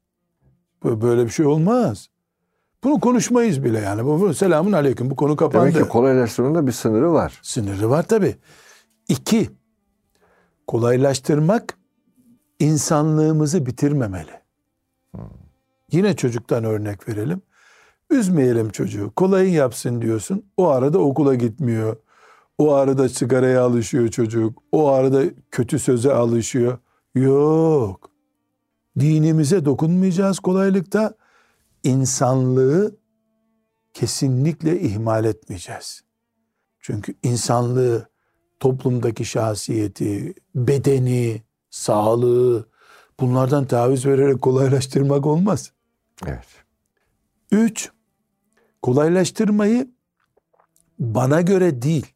[0.84, 2.08] Böyle bir şey olmaz.
[2.84, 4.04] Bunu konuşmayız bile yani.
[4.04, 5.10] Bu, bu- selamun aleyküm.
[5.10, 5.66] Bu konu kapandı.
[5.74, 7.38] Demek ki kolaylaştırmanın da bir sınırı var.
[7.42, 8.36] Sınırı var tabi.
[9.08, 9.50] İki,
[10.66, 11.78] kolaylaştırmak
[12.58, 14.40] insanlığımızı bitirmemeli.
[15.92, 17.42] Yine çocuktan örnek verelim.
[18.10, 19.12] Üzmeyelim çocuğu.
[19.16, 20.44] Kolayın yapsın diyorsun.
[20.56, 21.96] O arada okula gitmiyor.
[22.58, 24.62] O arada sigaraya alışıyor çocuk.
[24.72, 26.78] O arada kötü söze alışıyor.
[27.14, 28.10] Yok.
[29.00, 31.14] Dinimize dokunmayacağız kolaylıkta.
[31.84, 32.96] İnsanlığı
[33.94, 36.04] kesinlikle ihmal etmeyeceğiz.
[36.80, 38.08] Çünkü insanlığı,
[38.60, 41.42] toplumdaki şahsiyeti, bedeni,
[41.74, 42.68] sağlığı
[43.20, 45.72] bunlardan taviz vererek kolaylaştırmak olmaz.
[46.26, 46.46] Evet.
[47.50, 47.90] Üç,
[48.82, 49.88] kolaylaştırmayı
[50.98, 52.06] bana göre değil,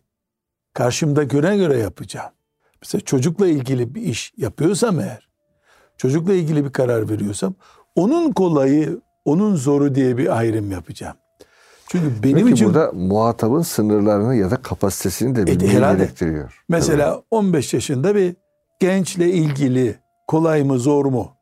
[0.74, 2.30] karşımdakine göre yapacağım.
[2.82, 5.28] Mesela çocukla ilgili bir iş yapıyorsam eğer,
[5.96, 7.54] çocukla ilgili bir karar veriyorsam,
[7.94, 11.16] onun kolayı, onun zoru diye bir ayrım yapacağım.
[11.88, 15.98] Çünkü benim Peki için burada muhatabın sınırlarını ya da kapasitesini de bilmeyi herhalde.
[15.98, 16.64] gerektiriyor.
[16.68, 18.36] Mesela 15 yaşında bir
[18.78, 21.36] gençle ilgili kolay mı zor mu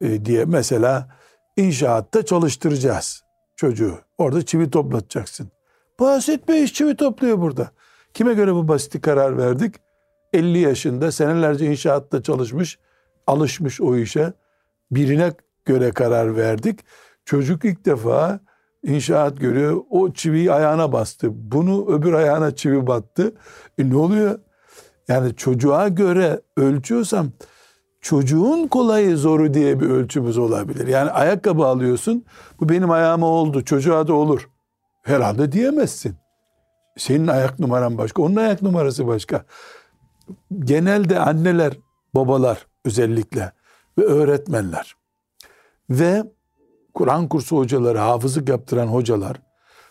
[0.00, 1.08] e, diye mesela
[1.56, 3.24] inşaatta çalıştıracağız
[3.56, 3.98] çocuğu.
[4.18, 5.50] Orada çivi toplatacaksın.
[6.00, 7.70] Basit bir iş çivi topluyor burada.
[8.14, 9.74] Kime göre bu basit karar verdik?
[10.32, 12.78] 50 yaşında senelerce inşaatta çalışmış,
[13.26, 14.32] alışmış o işe.
[14.90, 15.32] Birine
[15.64, 16.80] göre karar verdik.
[17.24, 18.40] Çocuk ilk defa
[18.82, 19.80] inşaat görüyor.
[19.90, 21.28] O çiviyi ayağına bastı.
[21.32, 23.34] Bunu öbür ayağına çivi battı.
[23.78, 24.38] E ne oluyor?
[25.12, 27.32] Yani çocuğa göre ölçüyorsam
[28.00, 30.86] çocuğun kolayı zoru diye bir ölçümüz olabilir.
[30.86, 32.24] Yani ayakkabı alıyorsun.
[32.60, 33.64] Bu benim ayağıma oldu.
[33.64, 34.48] Çocuğa da olur.
[35.02, 36.16] Herhalde diyemezsin.
[36.96, 38.22] Senin ayak numaran başka.
[38.22, 39.44] Onun ayak numarası başka.
[40.58, 41.72] Genelde anneler,
[42.14, 43.52] babalar özellikle
[43.98, 44.96] ve öğretmenler
[45.90, 46.22] ve
[46.94, 49.36] Kur'an kursu hocaları, hafızlık yaptıran hocalar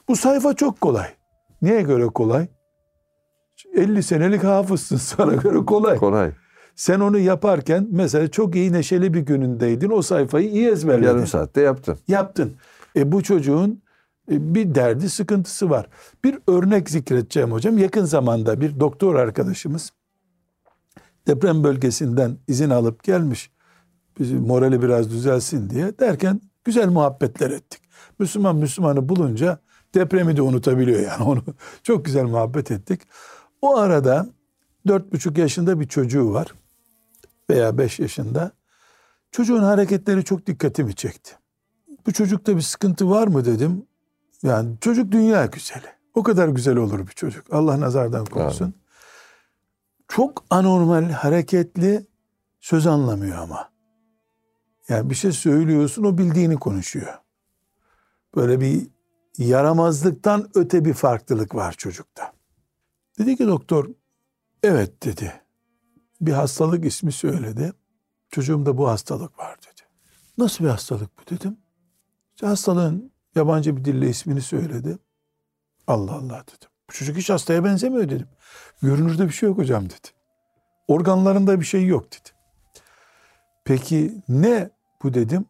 [0.08, 1.08] bu sayfa çok kolay.
[1.62, 2.48] Niye göre kolay?
[3.74, 5.98] 50 senelik hafızsın sana göre kolay.
[5.98, 6.32] Kolay.
[6.76, 9.90] Sen onu yaparken mesela çok iyi neşeli bir günündeydin.
[9.90, 11.08] O sayfayı iyi ezberledin.
[11.08, 11.98] Yarım saatte yaptın.
[12.08, 12.54] Yaptın.
[12.96, 13.82] E bu çocuğun
[14.32, 15.88] e, bir derdi, sıkıntısı var.
[16.24, 17.78] Bir örnek zikredeceğim hocam.
[17.78, 19.92] Yakın zamanda bir doktor arkadaşımız
[21.28, 23.52] deprem bölgesinden izin alıp gelmiş.
[24.20, 27.82] Bizi morali biraz düzelsin diye derken güzel muhabbetler ettik.
[28.20, 29.60] Müslüman Müslümanı bulunca
[29.94, 31.44] depremi de unutabiliyor yani onu.
[31.84, 33.02] Çok güzel muhabbet ettik.
[33.62, 34.28] O arada
[34.88, 36.54] dört buçuk yaşında bir çocuğu var
[37.50, 38.52] veya beş yaşında.
[39.32, 41.32] Çocuğun hareketleri çok dikkatimi çekti.
[42.06, 43.86] Bu çocukta bir sıkıntı var mı dedim.
[44.44, 45.88] Yani çocuk dünya güzeli.
[46.14, 47.54] O kadar güzel olur bir çocuk.
[47.54, 48.74] Allah nazardan korusun.
[50.08, 52.08] Çok anormal, hareketli,
[52.60, 53.72] söz anlamıyor ama.
[54.90, 57.14] Yani bir şey söylüyorsun o bildiğini konuşuyor.
[58.36, 58.88] Böyle bir
[59.38, 62.34] yaramazlıktan öte bir farklılık var çocukta.
[63.22, 63.90] Dedi ki doktor,
[64.64, 65.34] evet dedi.
[66.22, 67.74] Bir hastalık ismi söyledi.
[68.30, 69.82] Çocuğumda bu hastalık var dedi.
[70.38, 71.58] Nasıl bir hastalık bu dedim.
[72.36, 74.98] İşte hastalığın yabancı bir dille ismini söyledi.
[75.88, 76.70] Allah Allah dedim.
[76.90, 78.28] Bu çocuk hiç hastaya benzemiyor dedim.
[78.82, 80.08] Görünürde bir şey yok hocam dedi.
[80.88, 82.30] Organlarında bir şey yok dedi.
[83.66, 84.70] Peki ne
[85.04, 85.46] bu dedim.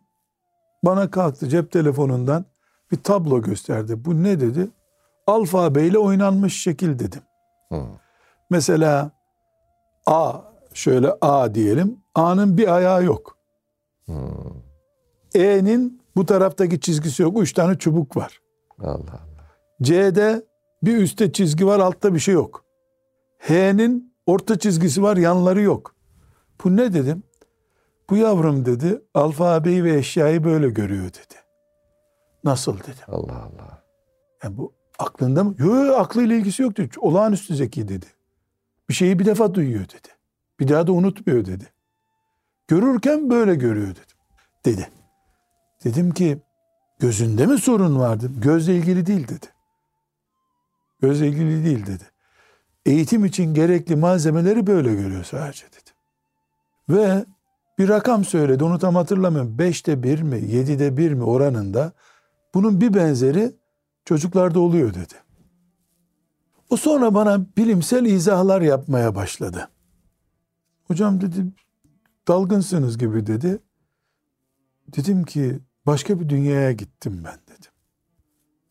[0.83, 2.45] Bana kalktı cep telefonundan
[2.91, 4.05] bir tablo gösterdi.
[4.05, 4.69] Bu ne dedi?
[5.27, 7.21] Alfabeyle oynanmış şekil dedim.
[7.71, 7.85] Hı.
[8.49, 9.11] Mesela
[10.05, 10.33] A
[10.73, 11.99] şöyle A diyelim.
[12.15, 13.37] A'nın bir ayağı yok.
[14.05, 14.13] Hı.
[15.35, 17.41] E'nin bu taraftaki çizgisi yok.
[17.41, 18.41] Üç tane çubuk var.
[18.79, 19.21] Allah Allah.
[19.81, 20.45] C'de
[20.83, 22.65] bir üstte çizgi var altta bir şey yok.
[23.39, 25.95] H'nin orta çizgisi var yanları yok.
[26.63, 27.23] Bu ne dedim?
[28.09, 31.35] Bu yavrum dedi alfabeyi ve eşyayı böyle görüyor dedi.
[32.43, 33.03] Nasıl dedim.
[33.07, 33.83] Allah Allah.
[34.43, 35.55] Yani bu aklında mı?
[35.57, 36.99] Yok aklıyla ilgisi yok dedi.
[36.99, 38.05] Olağanüstü zeki dedi.
[38.89, 40.07] Bir şeyi bir defa duyuyor dedi.
[40.59, 41.65] Bir daha da unutmuyor dedi.
[42.67, 44.17] Görürken böyle görüyor dedim.
[44.65, 44.89] Dedi.
[45.83, 46.41] Dedim ki
[46.99, 48.31] gözünde mi sorun vardı?
[48.37, 49.45] Gözle ilgili değil dedi.
[51.01, 52.03] Gözle ilgili değil dedi.
[52.85, 55.91] Eğitim için gerekli malzemeleri böyle görüyor sadece dedi.
[56.89, 57.25] Ve
[57.77, 59.57] bir rakam söyledi onu tam hatırlamıyorum.
[59.57, 61.91] Beşte bir mi yedide bir mi oranında
[62.53, 63.60] bunun bir benzeri
[64.11, 65.13] çocuklarda oluyor dedi.
[66.69, 69.69] O sonra bana bilimsel izahlar yapmaya başladı.
[70.83, 71.45] Hocam dedi
[72.27, 73.59] dalgınsınız gibi dedi.
[74.97, 77.71] Dedim ki başka bir dünyaya gittim ben dedim.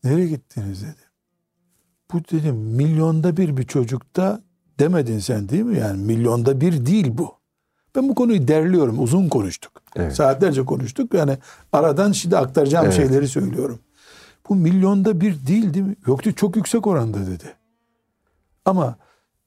[0.03, 1.01] Nereye gittiniz dedi.
[2.13, 4.41] Bu dedim milyonda bir bir çocukta
[4.79, 5.79] demedin sen değil mi?
[5.79, 7.31] Yani milyonda bir değil bu.
[7.95, 9.03] Ben bu konuyu derliyorum.
[9.03, 9.71] Uzun konuştuk.
[9.95, 10.15] Evet.
[10.15, 11.13] Saatlerce konuştuk.
[11.13, 11.37] Yani
[11.73, 12.95] aradan şimdi aktaracağım Evet.
[12.95, 13.79] şeyleri söylüyorum.
[14.49, 15.95] Bu milyonda bir değil değil mi?
[16.07, 17.55] Yoktu çok yüksek oranda dedi.
[18.65, 18.95] Ama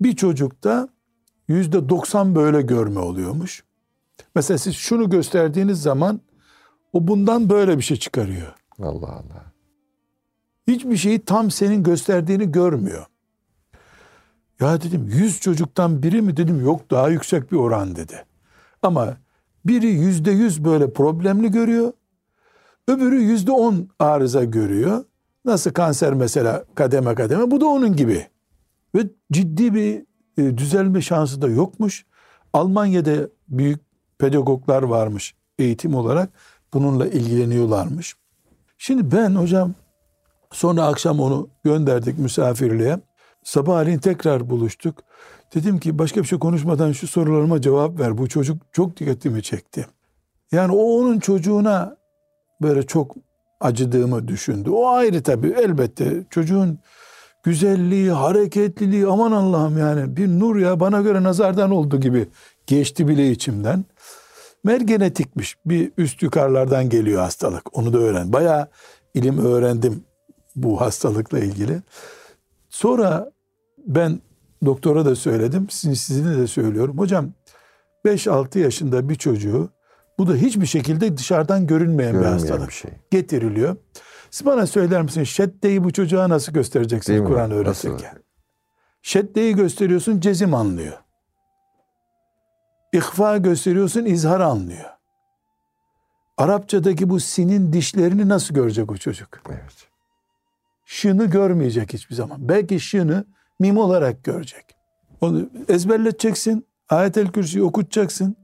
[0.00, 0.88] bir çocukta
[1.48, 3.64] yüzde doksan böyle görme oluyormuş.
[4.34, 6.20] Mesela siz şunu gösterdiğiniz zaman
[6.92, 8.54] o bundan böyle bir şey çıkarıyor.
[8.82, 9.44] Allah Allah.
[10.66, 13.06] Hiçbir şeyi tam senin gösterdiğini görmüyor.
[14.60, 18.24] Ya dedim 100 çocuktan biri mi dedim yok daha yüksek bir oran dedi.
[18.82, 19.16] Ama
[19.64, 21.92] biri yüzde yüz böyle problemli görüyor.
[22.88, 25.04] Öbürü yüzde on arıza görüyor.
[25.44, 28.26] Nasıl kanser mesela kademe kademe bu da onun gibi.
[28.94, 29.00] Ve
[29.32, 30.02] ciddi bir
[30.38, 32.06] e, düzelme şansı da yokmuş.
[32.52, 33.80] Almanya'da büyük
[34.18, 36.30] pedagoglar varmış eğitim olarak.
[36.74, 38.14] Bununla ilgileniyorlarmış.
[38.78, 39.74] Şimdi ben hocam
[40.52, 42.98] sonra akşam onu gönderdik misafirliğe.
[43.44, 44.98] Sabahleyin tekrar buluştuk.
[45.54, 48.18] Dedim ki başka bir şey konuşmadan şu sorularıma cevap ver.
[48.18, 49.86] Bu çocuk çok dikkatimi çekti.
[50.52, 51.96] Yani o onun çocuğuna
[52.62, 53.16] böyle çok
[53.60, 54.70] acıdığımı düşündü.
[54.70, 56.24] O ayrı tabii elbette.
[56.30, 56.78] Çocuğun
[57.42, 62.28] güzelliği, hareketliliği aman Allah'ım yani bir nur ya bana göre nazardan oldu gibi
[62.66, 63.84] geçti bile içimden.
[64.64, 65.56] Mergenetikmiş.
[65.66, 67.78] Bir üst yukarılardan geliyor hastalık.
[67.78, 68.32] Onu da öğren.
[68.32, 68.68] Bayağı
[69.14, 70.04] ilim öğrendim
[70.56, 71.82] bu hastalıkla ilgili.
[72.70, 73.30] Sonra
[73.86, 74.20] ben
[74.64, 75.66] doktora da söyledim.
[75.70, 76.98] Sizin, sizine de söylüyorum.
[76.98, 77.32] Hocam
[78.04, 79.68] 5-6 yaşında bir çocuğu
[80.18, 82.68] bu da hiçbir şekilde dışarıdan görünmeyen bir Görünmeyen hastalık.
[82.68, 82.90] bir şey.
[83.10, 83.76] Getiriliyor.
[84.30, 87.26] Siz bana söyler misiniz şeddeyi bu çocuğa nasıl Değil göstereceksiniz mi?
[87.26, 87.88] Kur'an Nasıl?
[87.88, 88.18] öğretirken?
[89.02, 90.98] Şeddeyi gösteriyorsun cezim anlıyor.
[92.92, 94.90] İhfa gösteriyorsun izhar anlıyor.
[96.38, 99.28] Arapçadaki bu sinin dişlerini nasıl görecek o çocuk?
[99.48, 99.88] Evet.
[100.84, 102.48] Şını görmeyecek hiçbir zaman.
[102.48, 103.24] Belki şını
[103.58, 104.64] mim olarak görecek.
[105.20, 106.66] Onu ezberleteceksin.
[106.88, 108.36] Ayet-el Kürsi'yi okutacaksın.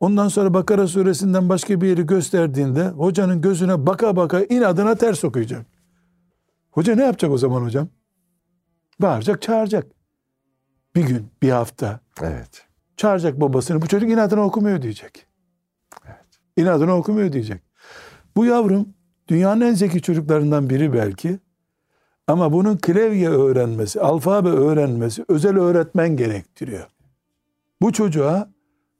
[0.00, 5.66] Ondan sonra Bakara suresinden başka bir yeri gösterdiğinde hocanın gözüne baka baka inadına ters okuyacak.
[6.70, 7.88] Hoca ne yapacak o zaman hocam?
[9.00, 9.86] Bağıracak, çağıracak.
[10.96, 12.66] Bir gün, bir hafta Evet.
[12.96, 13.82] çağıracak babasını.
[13.82, 15.26] Bu çocuk inadına okumuyor diyecek.
[16.56, 17.62] İnadına okumuyor diyecek.
[18.36, 18.88] Bu yavrum
[19.28, 21.38] dünyanın en zeki çocuklarından biri belki.
[22.26, 26.86] Ama bunun klavye öğrenmesi, alfabe öğrenmesi özel öğretmen gerektiriyor.
[27.82, 28.50] Bu çocuğa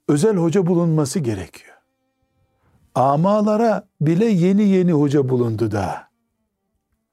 [0.09, 1.77] özel hoca bulunması gerekiyor.
[2.95, 6.09] Amalara bile yeni yeni hoca bulundu daha.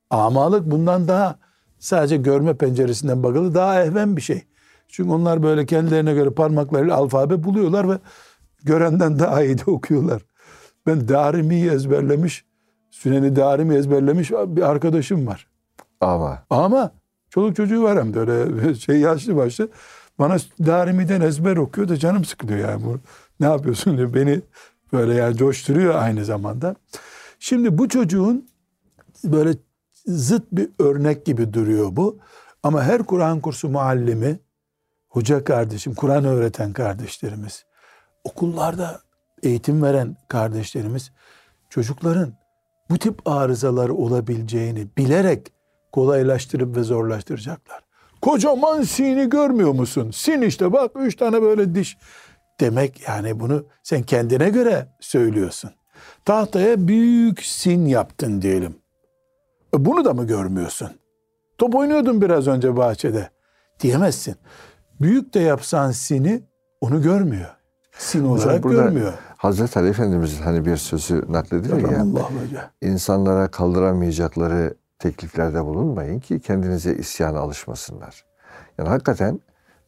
[0.10, 1.40] Amalık bundan daha
[1.80, 4.44] sadece görme penceresinden bakılı daha ehven bir şey.
[4.88, 7.98] Çünkü onlar böyle kendilerine göre parmaklarıyla alfabe buluyorlar ve
[8.64, 10.22] görenden daha iyi de okuyorlar.
[10.88, 12.46] Ben Darimi'yi ezberlemiş,
[12.92, 15.48] Süneni Darimi ezberlemiş bir arkadaşım var.
[16.02, 16.92] Ama Ama
[17.30, 19.70] çoluk çocuğu var hem de öyle şey yaşlı başlı.
[20.20, 22.86] Bana Darimi'den ezber okuyor da canım sıkılıyor yani.
[22.86, 23.00] Bu,
[23.40, 24.14] ne yapıyorsun diyor.
[24.14, 24.42] Beni
[24.94, 26.76] böyle yani coşturuyor aynı zamanda.
[27.40, 28.50] Şimdi bu çocuğun
[29.24, 29.54] böyle
[30.06, 32.20] zıt bir örnek gibi duruyor bu.
[32.64, 34.40] Ama her Kur'an kursu muallimi,
[35.10, 37.66] hoca kardeşim, Kur'an öğreten kardeşlerimiz,
[38.24, 39.02] okullarda
[39.44, 41.12] eğitim veren kardeşlerimiz
[41.70, 42.34] çocukların
[42.90, 45.54] bu tip arızalar olabileceğini bilerek
[45.92, 47.84] kolaylaştırıp ve zorlaştıracaklar.
[48.24, 50.12] Kocaman sini görmüyor musun?
[50.12, 51.98] Sin işte bak üç tane böyle diş.
[52.60, 55.72] Demek yani bunu sen kendine göre söylüyorsun.
[56.26, 58.76] Tahtaya büyük sin yaptın diyelim.
[59.76, 60.90] E bunu da mı görmüyorsun?
[61.58, 63.30] Top oynuyordun biraz önce bahçede.
[63.80, 64.36] Diyemezsin.
[65.02, 66.44] Büyük de yapsan sini
[66.82, 67.50] onu görmüyor.
[67.98, 69.14] Sin olarak burada görmüyor.
[69.38, 72.02] Hazreti Ali Efendimiz'in hani bir sözü nakledilir ya.
[72.02, 72.72] Allah Hoca.
[72.82, 74.74] insanlara kaldıramayacakları
[75.04, 78.26] tekliflerde bulunmayın ki kendinize isyana alışmasınlar.
[78.78, 79.40] Yani hakikaten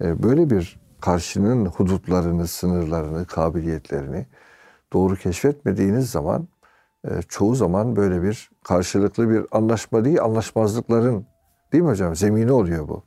[0.02, 4.26] e, böyle bir karşının hudutlarını, sınırlarını, kabiliyetlerini
[4.94, 6.48] doğru keşfetmediğiniz zaman
[7.08, 11.26] e, çoğu zaman böyle bir karşılıklı bir anlaşma değil, anlaşmazlıkların
[11.74, 12.16] değil mi hocam?
[12.16, 13.04] Zemini oluyor bu.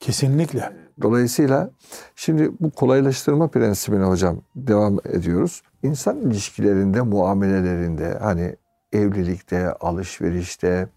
[0.00, 0.72] Kesinlikle.
[1.02, 1.70] Dolayısıyla
[2.16, 5.62] şimdi bu kolaylaştırma prensibine hocam devam ediyoruz.
[5.82, 8.56] İnsan ilişkilerinde, muamelelerinde hani
[8.92, 10.88] evlilikte, alışverişte,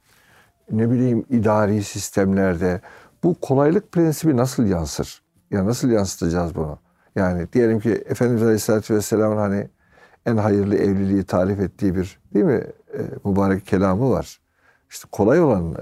[0.71, 2.81] ne bileyim idari sistemlerde
[3.23, 5.21] bu kolaylık prensibi nasıl yansır?
[5.51, 6.77] Ya nasıl yansıtacağız bunu?
[7.15, 9.67] Yani diyelim ki Efendimiz Aleyhisselatü Vesselam'ın hani
[10.25, 12.99] en hayırlı evliliği tarif ettiği bir değil mi e,
[13.29, 14.39] mübarek kelamı var.
[14.89, 15.75] İşte kolay olan e,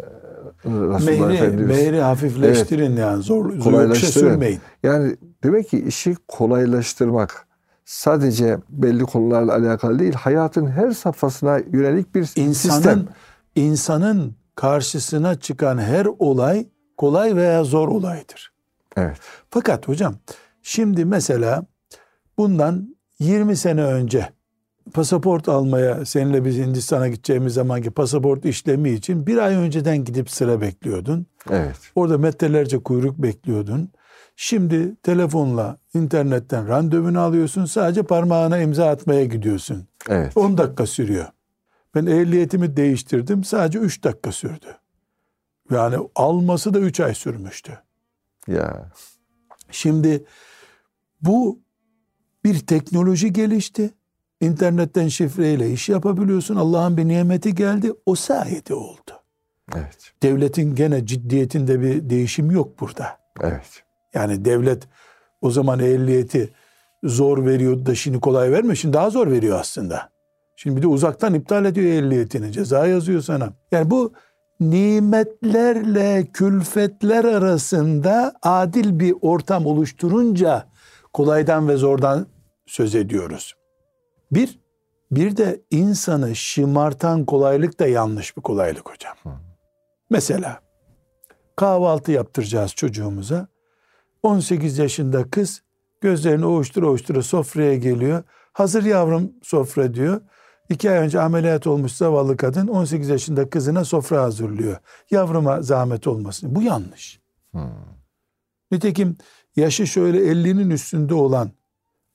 [0.66, 1.68] Resulullah Mehri, Efendimiz.
[1.78, 4.12] mehri hafifleştirin yani zor, yokuşa Kolaylaştırın.
[4.30, 4.60] sürmeyin.
[4.84, 7.48] Yani demek ki işi kolaylaştırmak
[7.86, 13.08] sadece belli konularla alakalı değil, hayatın her safhasına yönelik bir İnsanın sistem.
[13.56, 18.54] insanın karşısına çıkan her olay kolay veya zor olaydır.
[18.98, 19.18] Evet.
[19.50, 20.16] Fakat hocam
[20.62, 21.66] şimdi mesela
[22.38, 24.30] bundan 20 sene önce
[24.94, 30.62] pasaport almaya seninle biz Hindistan'a gideceğimiz zamanki pasaport işlemi için bir ay önceden gidip sıra
[30.62, 31.26] bekliyordun.
[31.50, 31.76] Evet.
[31.96, 33.90] Orada metrelerce kuyruk bekliyordun.
[34.36, 37.66] Şimdi telefonla, internetten randevunu alıyorsun.
[37.66, 39.88] Sadece parmağına imza atmaya gidiyorsun.
[40.10, 40.38] Evet.
[40.38, 41.26] 10 dakika sürüyor.
[41.96, 43.44] Ben ehliyetimi değiştirdim.
[43.44, 44.78] Sadece 3 dakika sürdü.
[45.72, 47.80] Yani alması da 3 ay sürmüştü.
[48.48, 48.92] Ya.
[49.72, 50.26] Şimdi
[51.22, 51.60] bu
[52.44, 53.94] bir teknoloji gelişti.
[54.42, 56.56] İnternetten şifreyle iş yapabiliyorsun.
[56.56, 57.92] Allah'ın bir nimeti geldi.
[58.06, 59.12] O sayede oldu.
[59.76, 60.14] Evet.
[60.24, 63.18] Devletin gene ciddiyetinde bir değişim yok burada.
[63.42, 63.84] Evet.
[64.14, 64.88] Yani devlet
[65.42, 66.54] o zaman ehliyeti
[67.04, 68.76] zor veriyordu da şimdi kolay vermiyor.
[68.76, 70.13] Şimdi daha zor veriyor aslında.
[70.56, 72.52] Şimdi bir de uzaktan iptal ediyor ehliyetini.
[72.52, 73.54] Ceza yazıyor sana.
[73.72, 74.14] Yani bu
[74.60, 80.68] nimetlerle külfetler arasında adil bir ortam oluşturunca
[81.14, 82.28] kolaydan ve zordan
[82.66, 83.54] söz ediyoruz.
[84.32, 84.60] Bir,
[85.12, 89.14] bir de insanı şımartan kolaylık da yanlış bir kolaylık hocam.
[90.10, 90.60] Mesela
[91.56, 93.48] kahvaltı yaptıracağız çocuğumuza.
[94.24, 95.62] 18 yaşında kız
[96.02, 98.24] gözlerini ovuştura ovuştura sofraya geliyor.
[98.54, 100.22] Hazır yavrum sofra diyor.
[100.70, 104.78] İki ay önce ameliyat olmuş zavallı kadın 18 yaşında kızına sofra hazırlıyor.
[105.12, 106.56] Yavruma zahmet olmasın.
[106.56, 107.20] Bu yanlış.
[108.72, 109.18] Nitekim
[109.56, 111.52] yaşı şöyle 50'nin üstünde olan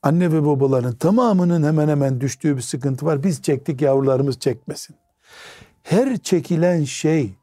[0.02, 3.22] anne ve babaların tamamının hemen hemen düştüğü bir sıkıntı var.
[3.22, 4.96] Biz çektik yavrularımız çekmesin.
[5.82, 7.34] Her çekilen şey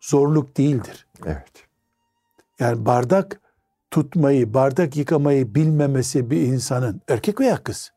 [0.00, 1.06] zorluk değildir.
[1.26, 1.66] Evet.
[2.58, 3.40] Yani bardak
[3.90, 7.92] tutmayı, bardak yıkamayı bilmemesi bir insanın erkek veya kız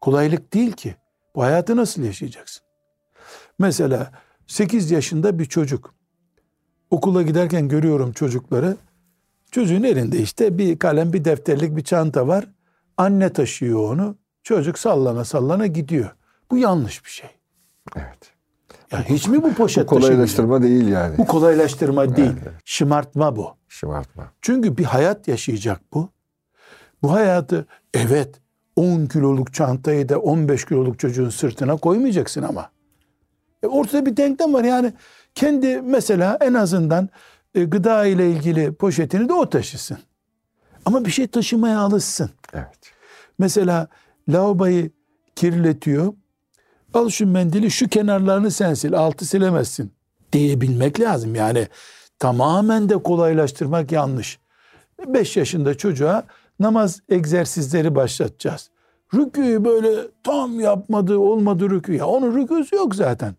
[0.00, 0.96] kolaylık değil ki.
[1.38, 2.62] Bu hayatı nasıl yaşayacaksın?
[3.58, 4.12] Mesela
[4.46, 5.94] 8 yaşında bir çocuk
[6.90, 8.76] okula giderken görüyorum çocukları.
[9.50, 12.46] Çocuğun elinde işte bir kalem, bir defterlik, bir çanta var.
[12.96, 14.16] Anne taşıyor onu.
[14.42, 16.10] Çocuk sallana sallana gidiyor.
[16.50, 17.30] Bu yanlış bir şey.
[17.96, 18.32] Evet.
[18.92, 21.18] Ya hiç mi bu poşet Bu kolaylaştırma değil yani.
[21.18, 22.34] Bu kolaylaştırma değil.
[22.64, 23.56] Şımartma bu.
[23.68, 24.32] Şımartma.
[24.40, 26.08] Çünkü bir hayat yaşayacak bu.
[27.02, 28.40] Bu hayatı evet
[28.78, 32.70] 10 kiloluk çantayı da 15 kiloluk çocuğun sırtına koymayacaksın ama.
[33.62, 34.92] E ortada bir denklem var yani
[35.34, 37.08] kendi mesela en azından
[37.54, 39.98] e, gıda ile ilgili poşetini de o taşısın.
[40.84, 42.30] Ama bir şey taşımaya alışsın.
[42.54, 42.92] Evet.
[43.38, 43.88] Mesela
[44.28, 44.90] lavaboyu
[45.36, 46.12] kirletiyor.
[46.94, 49.92] Al şu mendili şu kenarlarını sen sil altı silemezsin
[50.32, 51.34] diyebilmek lazım.
[51.34, 51.68] Yani
[52.18, 54.38] tamamen de kolaylaştırmak yanlış.
[55.06, 56.26] 5 yaşında çocuğa
[56.60, 58.70] namaz egzersizleri başlatacağız.
[59.14, 61.94] Rüküyü böyle tam yapmadı olmadı rükü.
[61.94, 63.34] Ya onun rüküsü yok zaten.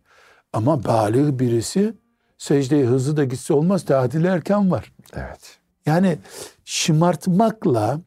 [0.53, 1.93] Ama balik birisi
[2.37, 3.85] secdeye hızlı da gitse olmaz.
[3.85, 4.93] Tatil erken var.
[5.13, 5.59] Evet.
[5.85, 6.17] Yani
[6.65, 7.99] şımartmakla,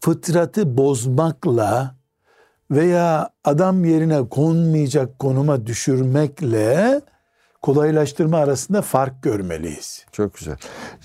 [0.00, 1.94] fıtratı bozmakla
[2.70, 7.00] veya adam yerine konmayacak konuma düşürmekle
[7.62, 10.06] kolaylaştırma arasında fark görmeliyiz.
[10.12, 10.56] Çok güzel.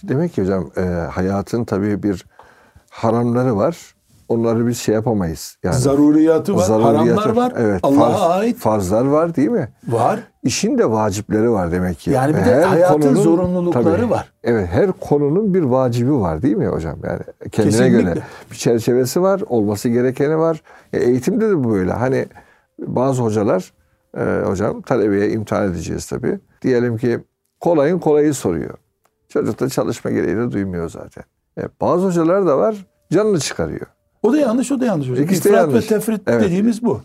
[0.03, 2.25] Demek ki hocam e, hayatın tabii bir
[3.03, 3.95] haramları var.
[4.29, 5.57] Onları biz şey yapamayız.
[5.63, 9.69] Yani Zaruriyatı var, zaruriyatı- haramlar var, Evet, Allah'a farz- ait Farzlar var değil mi?
[9.87, 10.19] var.
[10.43, 12.11] İşin de vacipleri var demek ki.
[12.11, 14.31] Yani bir de hayatın zorunlulukları var.
[14.43, 16.99] Evet her konunun bir vacibi var değil mi hocam?
[17.03, 17.19] Yani
[17.51, 18.01] kendine Kesinlikle.
[18.01, 18.19] göre
[18.51, 20.61] bir çerçevesi var, olması gerekeni var.
[20.93, 21.91] E, eğitimde de bu böyle.
[21.93, 22.25] Hani
[22.79, 23.73] bazı hocalar
[24.17, 26.39] e, hocam talebeye imtihan edeceğiz tabii.
[26.61, 27.19] Diyelim ki
[27.59, 28.77] kolayın kolayı soruyor.
[29.29, 31.23] Çocuk da çalışma gereği de duymuyor zaten.
[31.59, 32.75] E, bazı hocalar da var
[33.13, 33.87] canını çıkarıyor.
[34.23, 35.09] O da yanlış, o da yanlış.
[35.09, 35.25] hocam.
[35.25, 35.85] İkisi de İfrat yanlış.
[35.85, 36.43] ve tefrit Evet.
[36.43, 37.01] dediğimiz bu.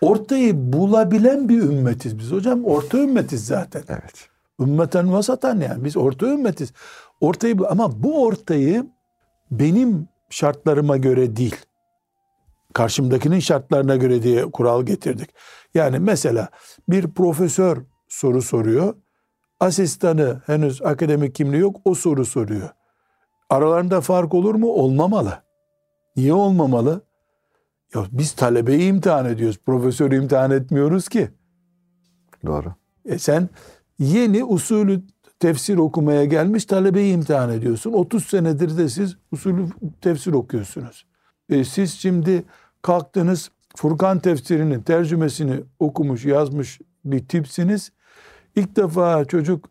[0.00, 2.64] Ortayı bulabilen bir ümmetiz biz hocam.
[2.64, 3.82] Orta ümmetiz zaten.
[3.88, 4.28] Evet.
[4.60, 5.84] Ümmeten vasatan yani.
[5.84, 6.72] Biz orta ümmetiz.
[7.20, 8.86] Ortayı ama bu ortayı
[9.50, 11.56] benim şartlarıma göre değil.
[12.72, 15.30] Karşımdakinin şartlarına göre diye kural getirdik.
[15.74, 16.48] Yani mesela
[16.88, 17.76] bir profesör
[18.08, 18.94] soru soruyor.
[19.60, 22.68] Asistanı henüz akademik kimliği yok o soru soruyor.
[23.50, 24.68] Aralarında fark olur mu?
[24.68, 25.42] Olmamalı.
[26.16, 27.02] Niye olmamalı?
[27.94, 29.58] Ya biz talebeyi imtihan ediyoruz.
[29.66, 31.30] Profesörü imtihan etmiyoruz ki.
[32.46, 32.74] Doğru.
[33.04, 33.48] E sen
[33.98, 35.02] yeni usulü
[35.40, 37.92] tefsir okumaya gelmiş talebeyi imtihan ediyorsun.
[37.92, 39.68] 30 senedir de siz usulü
[40.00, 41.06] tefsir okuyorsunuz.
[41.48, 42.44] E siz şimdi
[42.82, 47.92] kalktınız Furkan tefsirinin tercümesini okumuş yazmış bir tipsiniz.
[48.56, 49.70] İlk defa çocuk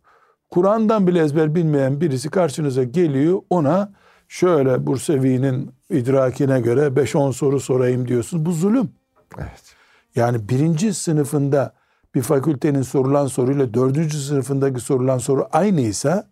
[0.49, 3.91] Kur'an'dan bile ezber bilmeyen birisi karşınıza geliyor ona
[4.27, 8.45] şöyle Bursevi'nin idrakine göre 5-10 soru sorayım diyorsunuz.
[8.45, 8.89] Bu zulüm.
[9.37, 9.75] Evet.
[10.15, 11.73] Yani birinci sınıfında
[12.15, 16.27] bir fakültenin sorulan soruyla dördüncü sınıfındaki sorulan soru aynıysa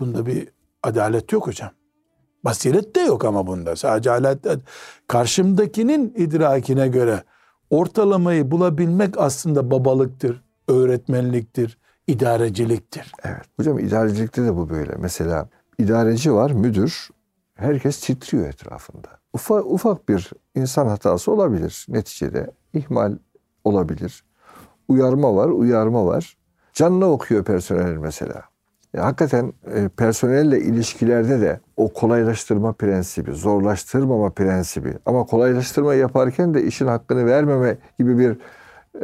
[0.00, 0.48] bunda bir
[0.82, 1.70] adalet yok hocam.
[2.44, 3.76] Basiret de yok ama bunda.
[3.76, 4.38] Sadece adalet
[5.08, 7.22] karşımdakinin idrakine göre
[7.70, 11.78] ortalamayı bulabilmek aslında babalıktır, öğretmenliktir,
[12.08, 13.12] idareciliktir.
[13.24, 13.44] Evet.
[13.56, 14.92] Hocam idarecilikte de bu böyle.
[14.98, 15.48] Mesela
[15.78, 17.08] idareci var, müdür.
[17.54, 19.08] Herkes titriyor etrafında.
[19.32, 22.50] Ufak, ufak bir insan hatası olabilir neticede.
[22.74, 23.12] ihmal
[23.64, 24.24] olabilir.
[24.88, 26.36] Uyarma var, uyarma var.
[26.72, 28.42] Canına okuyor personel mesela.
[28.94, 36.64] Ya hakikaten e, personelle ilişkilerde de o kolaylaştırma prensibi, zorlaştırmama prensibi ama kolaylaştırma yaparken de
[36.64, 38.36] işin hakkını vermeme gibi bir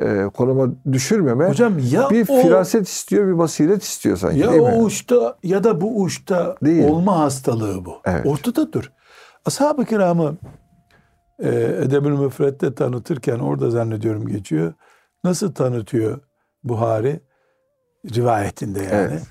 [0.00, 4.62] e, konuma düşürmeme Hocam ya bir o firaset istiyor, bir basiret istiyor sanki ya değil
[4.62, 4.74] o mi?
[4.76, 6.84] uçta ya da bu uçta Değil.
[6.88, 8.00] olma hastalığı bu.
[8.04, 8.26] Evet.
[8.26, 8.92] Ortada dur.
[9.46, 10.36] Ashab-ı kiramı
[11.38, 11.48] e,
[11.82, 14.72] Edeb-ül Müfret'te tanıtırken orada zannediyorum geçiyor.
[15.24, 16.20] Nasıl tanıtıyor
[16.64, 17.20] Buhari?
[18.14, 18.94] Rivayetinde yani.
[18.94, 19.22] Evet.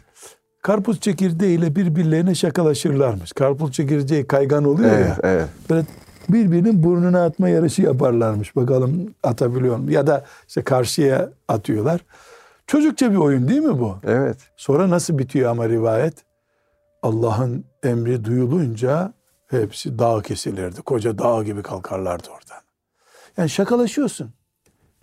[0.62, 3.32] Karpuz çekirdeğiyle birbirlerine şakalaşırlarmış.
[3.32, 5.18] Karpuz çekirdeği kaygan oluyor Evet, ya.
[5.24, 5.48] evet.
[5.70, 5.86] Böyle
[6.30, 8.56] birbirinin burnuna atma yarışı yaparlarmış.
[8.56, 9.92] Bakalım atabiliyor mu?
[9.92, 12.02] Ya da işte karşıya atıyorlar.
[12.68, 13.98] Çocukça bir oyun değil mi bu?
[14.04, 14.38] Evet.
[14.58, 16.14] Sonra nasıl bitiyor ama rivayet?
[17.02, 19.14] Allah'ın emri duyulunca
[19.48, 20.82] hepsi dağ kesilirdi.
[20.82, 22.64] Koca dağ gibi kalkarlardı oradan.
[23.38, 24.34] Yani şakalaşıyorsun.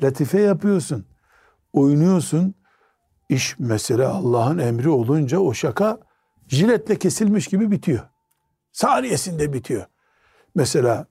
[0.02, 1.06] Latife yapıyorsun.
[1.72, 2.54] Oynuyorsun.
[3.28, 5.98] İş mesele Allah'ın emri olunca o şaka
[6.48, 8.02] jiletle kesilmiş gibi bitiyor.
[8.72, 9.84] Saniyesinde bitiyor.
[10.54, 11.06] Mesela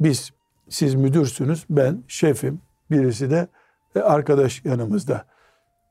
[0.00, 0.32] biz
[0.68, 3.48] siz müdürsünüz, ben şefim, birisi de
[3.96, 5.26] e, arkadaş yanımızda.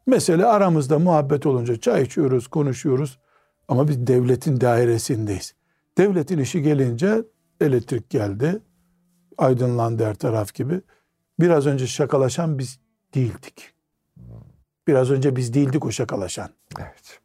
[0.05, 3.19] Mesela aramızda muhabbet olunca çay içiyoruz, konuşuyoruz
[3.67, 5.53] ama biz devletin dairesindeyiz.
[5.97, 7.23] Devletin işi gelince
[7.61, 8.61] elektrik geldi,
[9.37, 10.81] aydınlandı her taraf gibi.
[11.39, 12.79] Biraz önce şakalaşan biz
[13.15, 13.73] değildik.
[14.87, 16.49] Biraz önce biz değildik o şakalaşan.
[16.79, 17.19] Evet.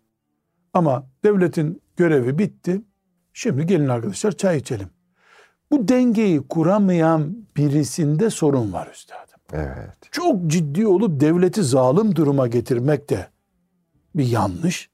[0.72, 2.82] Ama devletin görevi bitti.
[3.32, 4.88] Şimdi gelin arkadaşlar çay içelim.
[5.70, 9.40] Bu dengeyi kuramayan birisinde sorun var üstadım.
[9.52, 9.96] Evet.
[10.10, 13.26] Çok ciddi olup devleti zalim duruma getirmek de
[14.14, 14.90] bir yanlış.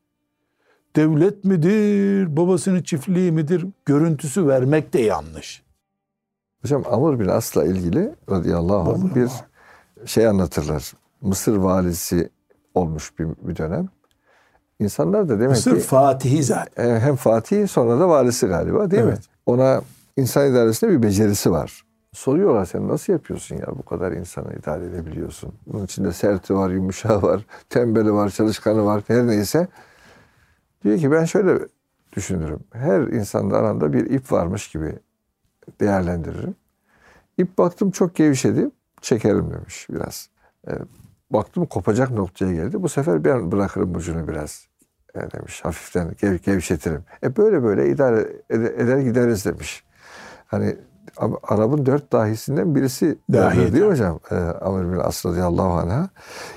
[0.97, 5.63] Devlet midir, babasının çiftliği midir görüntüsü vermek de yanlış.
[6.63, 9.31] Hocam Amr bin As'la ilgili radıyallahu anh bir
[10.07, 10.93] şey anlatırlar.
[11.21, 12.31] Mısır valisi
[12.75, 13.89] olmuş bir, bir dönem.
[14.81, 16.85] İnsanlar da demek Mısır ki Fatihi zaten.
[16.85, 19.09] e, hem Fatih sonra da valisi galiba değil mi?
[19.09, 19.23] Evet.
[19.47, 19.83] Ona
[20.17, 21.85] insan idaresinde bir becerisi var.
[22.13, 25.55] Soruyorlar sen nasıl yapıyorsun ya bu kadar insanı idare edebiliyorsun?
[25.67, 29.69] Bunun içinde serti var, yumuşağı var, tembeli var, çalışkanı var her neyse.
[30.85, 31.59] Diyor ki ben şöyle
[32.13, 32.61] düşünürüm.
[32.73, 34.99] Her insanda aranda bir ip varmış gibi
[35.81, 36.55] değerlendiririm.
[37.39, 40.29] İp baktım çok gevşedi, çekerim demiş biraz.
[40.69, 40.73] Ee,
[41.31, 42.83] baktım kopacak noktaya geldi.
[42.83, 44.67] Bu sefer ben bırakırım ucunu biraz
[45.15, 45.65] e, demiş.
[45.65, 47.05] Hafiften gev, gevşetirim.
[47.23, 49.85] E böyle böyle idare eder gideriz demiş.
[50.55, 50.77] Hani
[51.43, 53.81] Arap'ın dört dahisinden birisi Dahi tabii.
[53.81, 54.21] hocam?
[54.31, 56.09] E, Amr bin As radıyallahu anh'a.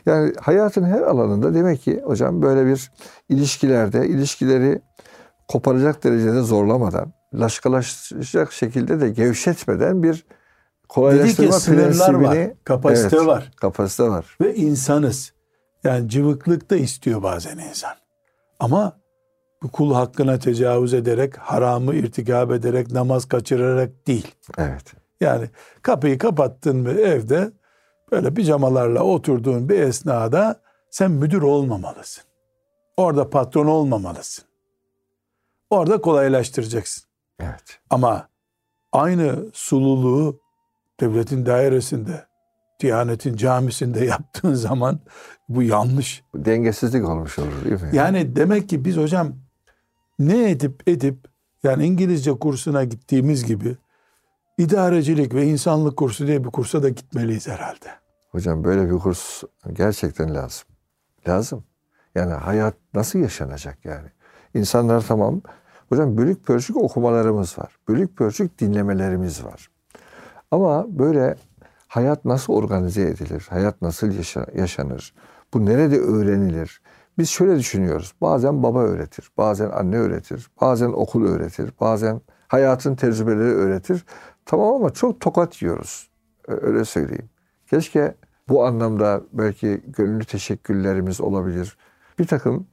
[0.06, 2.92] Yani hayatın her alanında demek ki hocam böyle bir
[3.30, 4.82] ilişkilerde ilişkileri
[5.48, 10.26] koparacak derecede zorlamadan, laşkalaşacak şekilde de gevşetmeden bir
[10.90, 12.38] kolaylaştırma ya sınırlar var.
[12.64, 13.28] Kapasite Evet.
[13.28, 13.52] var.
[13.62, 14.38] kapasite var.
[14.42, 15.34] Ve insanız.
[15.84, 17.92] Yani cıvıklık da istiyor bazen insan.
[18.60, 19.00] Ama
[19.64, 24.36] bu kul hakkına tecavüz ederek, haramı irtikab ederek, namaz kaçırarak değil.
[24.58, 24.94] Evet.
[25.22, 25.50] Yani
[25.82, 27.52] kapıyı kapattın mı evde
[28.12, 32.24] böyle pijamalarla oturduğun bir esnada sen müdür olmamalısın.
[32.98, 34.46] Orada patron olmamalısın.
[35.70, 37.04] Orada kolaylaştıracaksın.
[37.40, 37.80] Evet.
[37.90, 38.30] Ama
[38.92, 40.40] aynı sululuğu
[41.00, 42.28] devletin dairesinde,
[42.80, 45.00] Diyanetin camisinde yaptığın zaman
[45.50, 46.24] bu yanlış.
[46.36, 47.90] Dengesizlik olmuş olur değil mi?
[47.94, 49.36] Yani demek ki biz hocam
[50.20, 51.18] ne edip edip
[51.64, 53.78] yani İngilizce kursuna gittiğimiz gibi
[54.58, 57.90] idarecilik ve insanlık kursu diye bir kursa da gitmeliyiz herhalde.
[58.32, 59.44] Hocam böyle bir kurs
[59.74, 60.68] gerçekten lazım.
[61.28, 61.64] Lazım.
[62.16, 64.08] Yani hayat nasıl yaşanacak yani?
[64.54, 65.42] İnsanlar tamam.
[65.90, 67.76] Hocam bölük pörçük okumalarımız var.
[67.88, 69.70] Bölük pörçük dinlemelerimiz var.
[70.52, 71.36] Ama böyle
[71.88, 73.48] hayat nasıl organize edilir?
[73.50, 75.14] Hayat nasıl yaşa- yaşanır?
[75.54, 76.82] Bu nerede öğrenilir?
[77.18, 78.14] Biz şöyle düşünüyoruz.
[78.22, 84.06] Bazen baba öğretir, bazen anne öğretir, bazen okul öğretir, bazen hayatın tecrübeleri öğretir.
[84.46, 86.10] Tamam ama çok tokat yiyoruz.
[86.48, 87.30] Öyle söyleyeyim.
[87.70, 88.16] Keşke
[88.50, 91.78] bu anlamda belki gönüllü teşekkürlerimiz olabilir.
[92.20, 92.68] Bir takım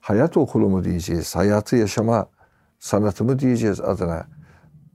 [0.00, 2.26] hayat okulu mu diyeceğiz, hayatı yaşama
[2.78, 4.26] sanatı mı diyeceğiz adına.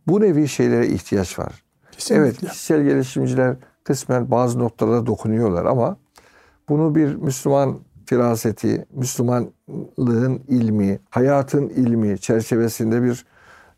[0.07, 1.63] Bu nevi şeylere ihtiyaç var.
[1.91, 2.23] Kesinlikle.
[2.23, 5.97] Evet, kişisel gelişimciler kısmen bazı noktalara dokunuyorlar ama
[6.69, 13.25] bunu bir Müslüman firaseti, Müslümanlığın ilmi, hayatın ilmi çerçevesinde bir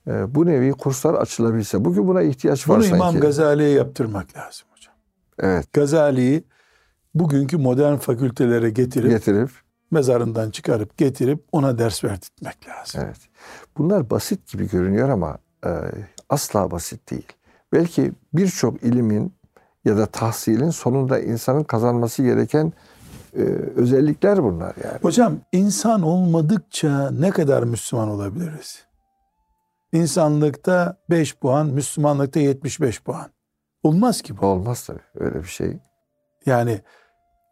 [0.07, 1.85] e, bu nevi kurslar açılabilse.
[1.85, 2.95] Bugün buna ihtiyaç var Bunu sanki.
[2.95, 4.93] İmam Gazali'ye yaptırmak lazım hocam.
[5.39, 6.43] evet, Gazali'yi
[7.15, 9.49] bugünkü modern fakültelere getirip getirip
[9.91, 13.01] mezarından çıkarıp getirip ona ders verdirtmek lazım.
[13.05, 13.17] Evet.
[13.77, 15.69] Bunlar basit gibi görünüyor ama e,
[16.29, 17.27] asla basit değil.
[17.73, 19.33] Belki birçok ilimin
[19.85, 22.73] ya da tahsilin sonunda insanın kazanması gereken
[23.37, 23.41] e,
[23.75, 24.99] özellikler bunlar yani.
[25.01, 28.85] Hocam insan olmadıkça ne kadar Müslüman olabiliriz?
[29.93, 33.27] İnsanlıkta 5 puan, Müslümanlıkta 75 puan.
[33.83, 34.45] Olmaz ki bu.
[34.45, 35.77] Olmaz tabii öyle bir şey.
[36.45, 36.81] Yani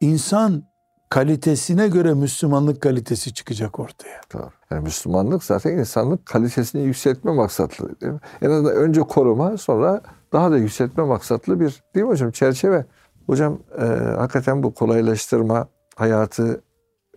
[0.01, 0.63] insan
[1.09, 4.21] kalitesine göre Müslümanlık kalitesi çıkacak ortaya.
[4.33, 4.49] Doğru.
[4.71, 8.01] Yani Müslümanlık zaten insanlık kalitesini yükseltme maksatlı.
[8.01, 8.19] Değil mi?
[8.41, 10.01] En azından önce koruma sonra
[10.33, 12.85] daha da yükseltme maksatlı bir değil mi hocam çerçeve.
[13.25, 13.85] Hocam e,
[14.17, 16.61] hakikaten bu kolaylaştırma hayatı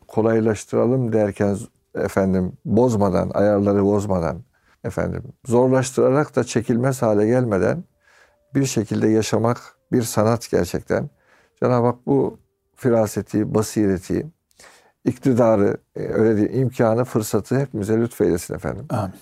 [0.09, 1.57] kolaylaştıralım derken
[1.95, 4.43] efendim bozmadan ayarları bozmadan
[4.85, 7.85] efendim zorlaştırarak da çekilmez hale gelmeden
[8.55, 11.11] bir şekilde yaşamak bir sanat gerçekten.
[11.63, 12.39] Cenab-ı Hak bu
[12.75, 14.27] firaseti, basireti,
[15.05, 18.87] iktidarı, e, öyle değil, imkanı, fırsatı hepimize lütfeylesin efendim.
[18.91, 19.15] Amin.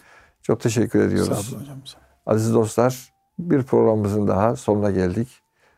[0.43, 1.47] Çok teşekkür ediyoruz.
[1.47, 1.79] Sağ olun hocam.
[1.85, 2.07] Sağ olun.
[2.27, 5.29] Aziz dostlar, bir programımızın daha sonuna geldik.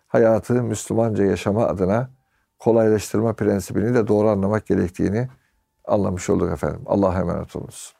[0.06, 2.10] Hayatı Müslümanca yaşama adına
[2.58, 5.28] kolaylaştırma prensibini de doğru anlamak gerektiğini
[5.84, 6.82] anlamış olduk efendim.
[6.86, 7.94] Allah'a emanet olunuz.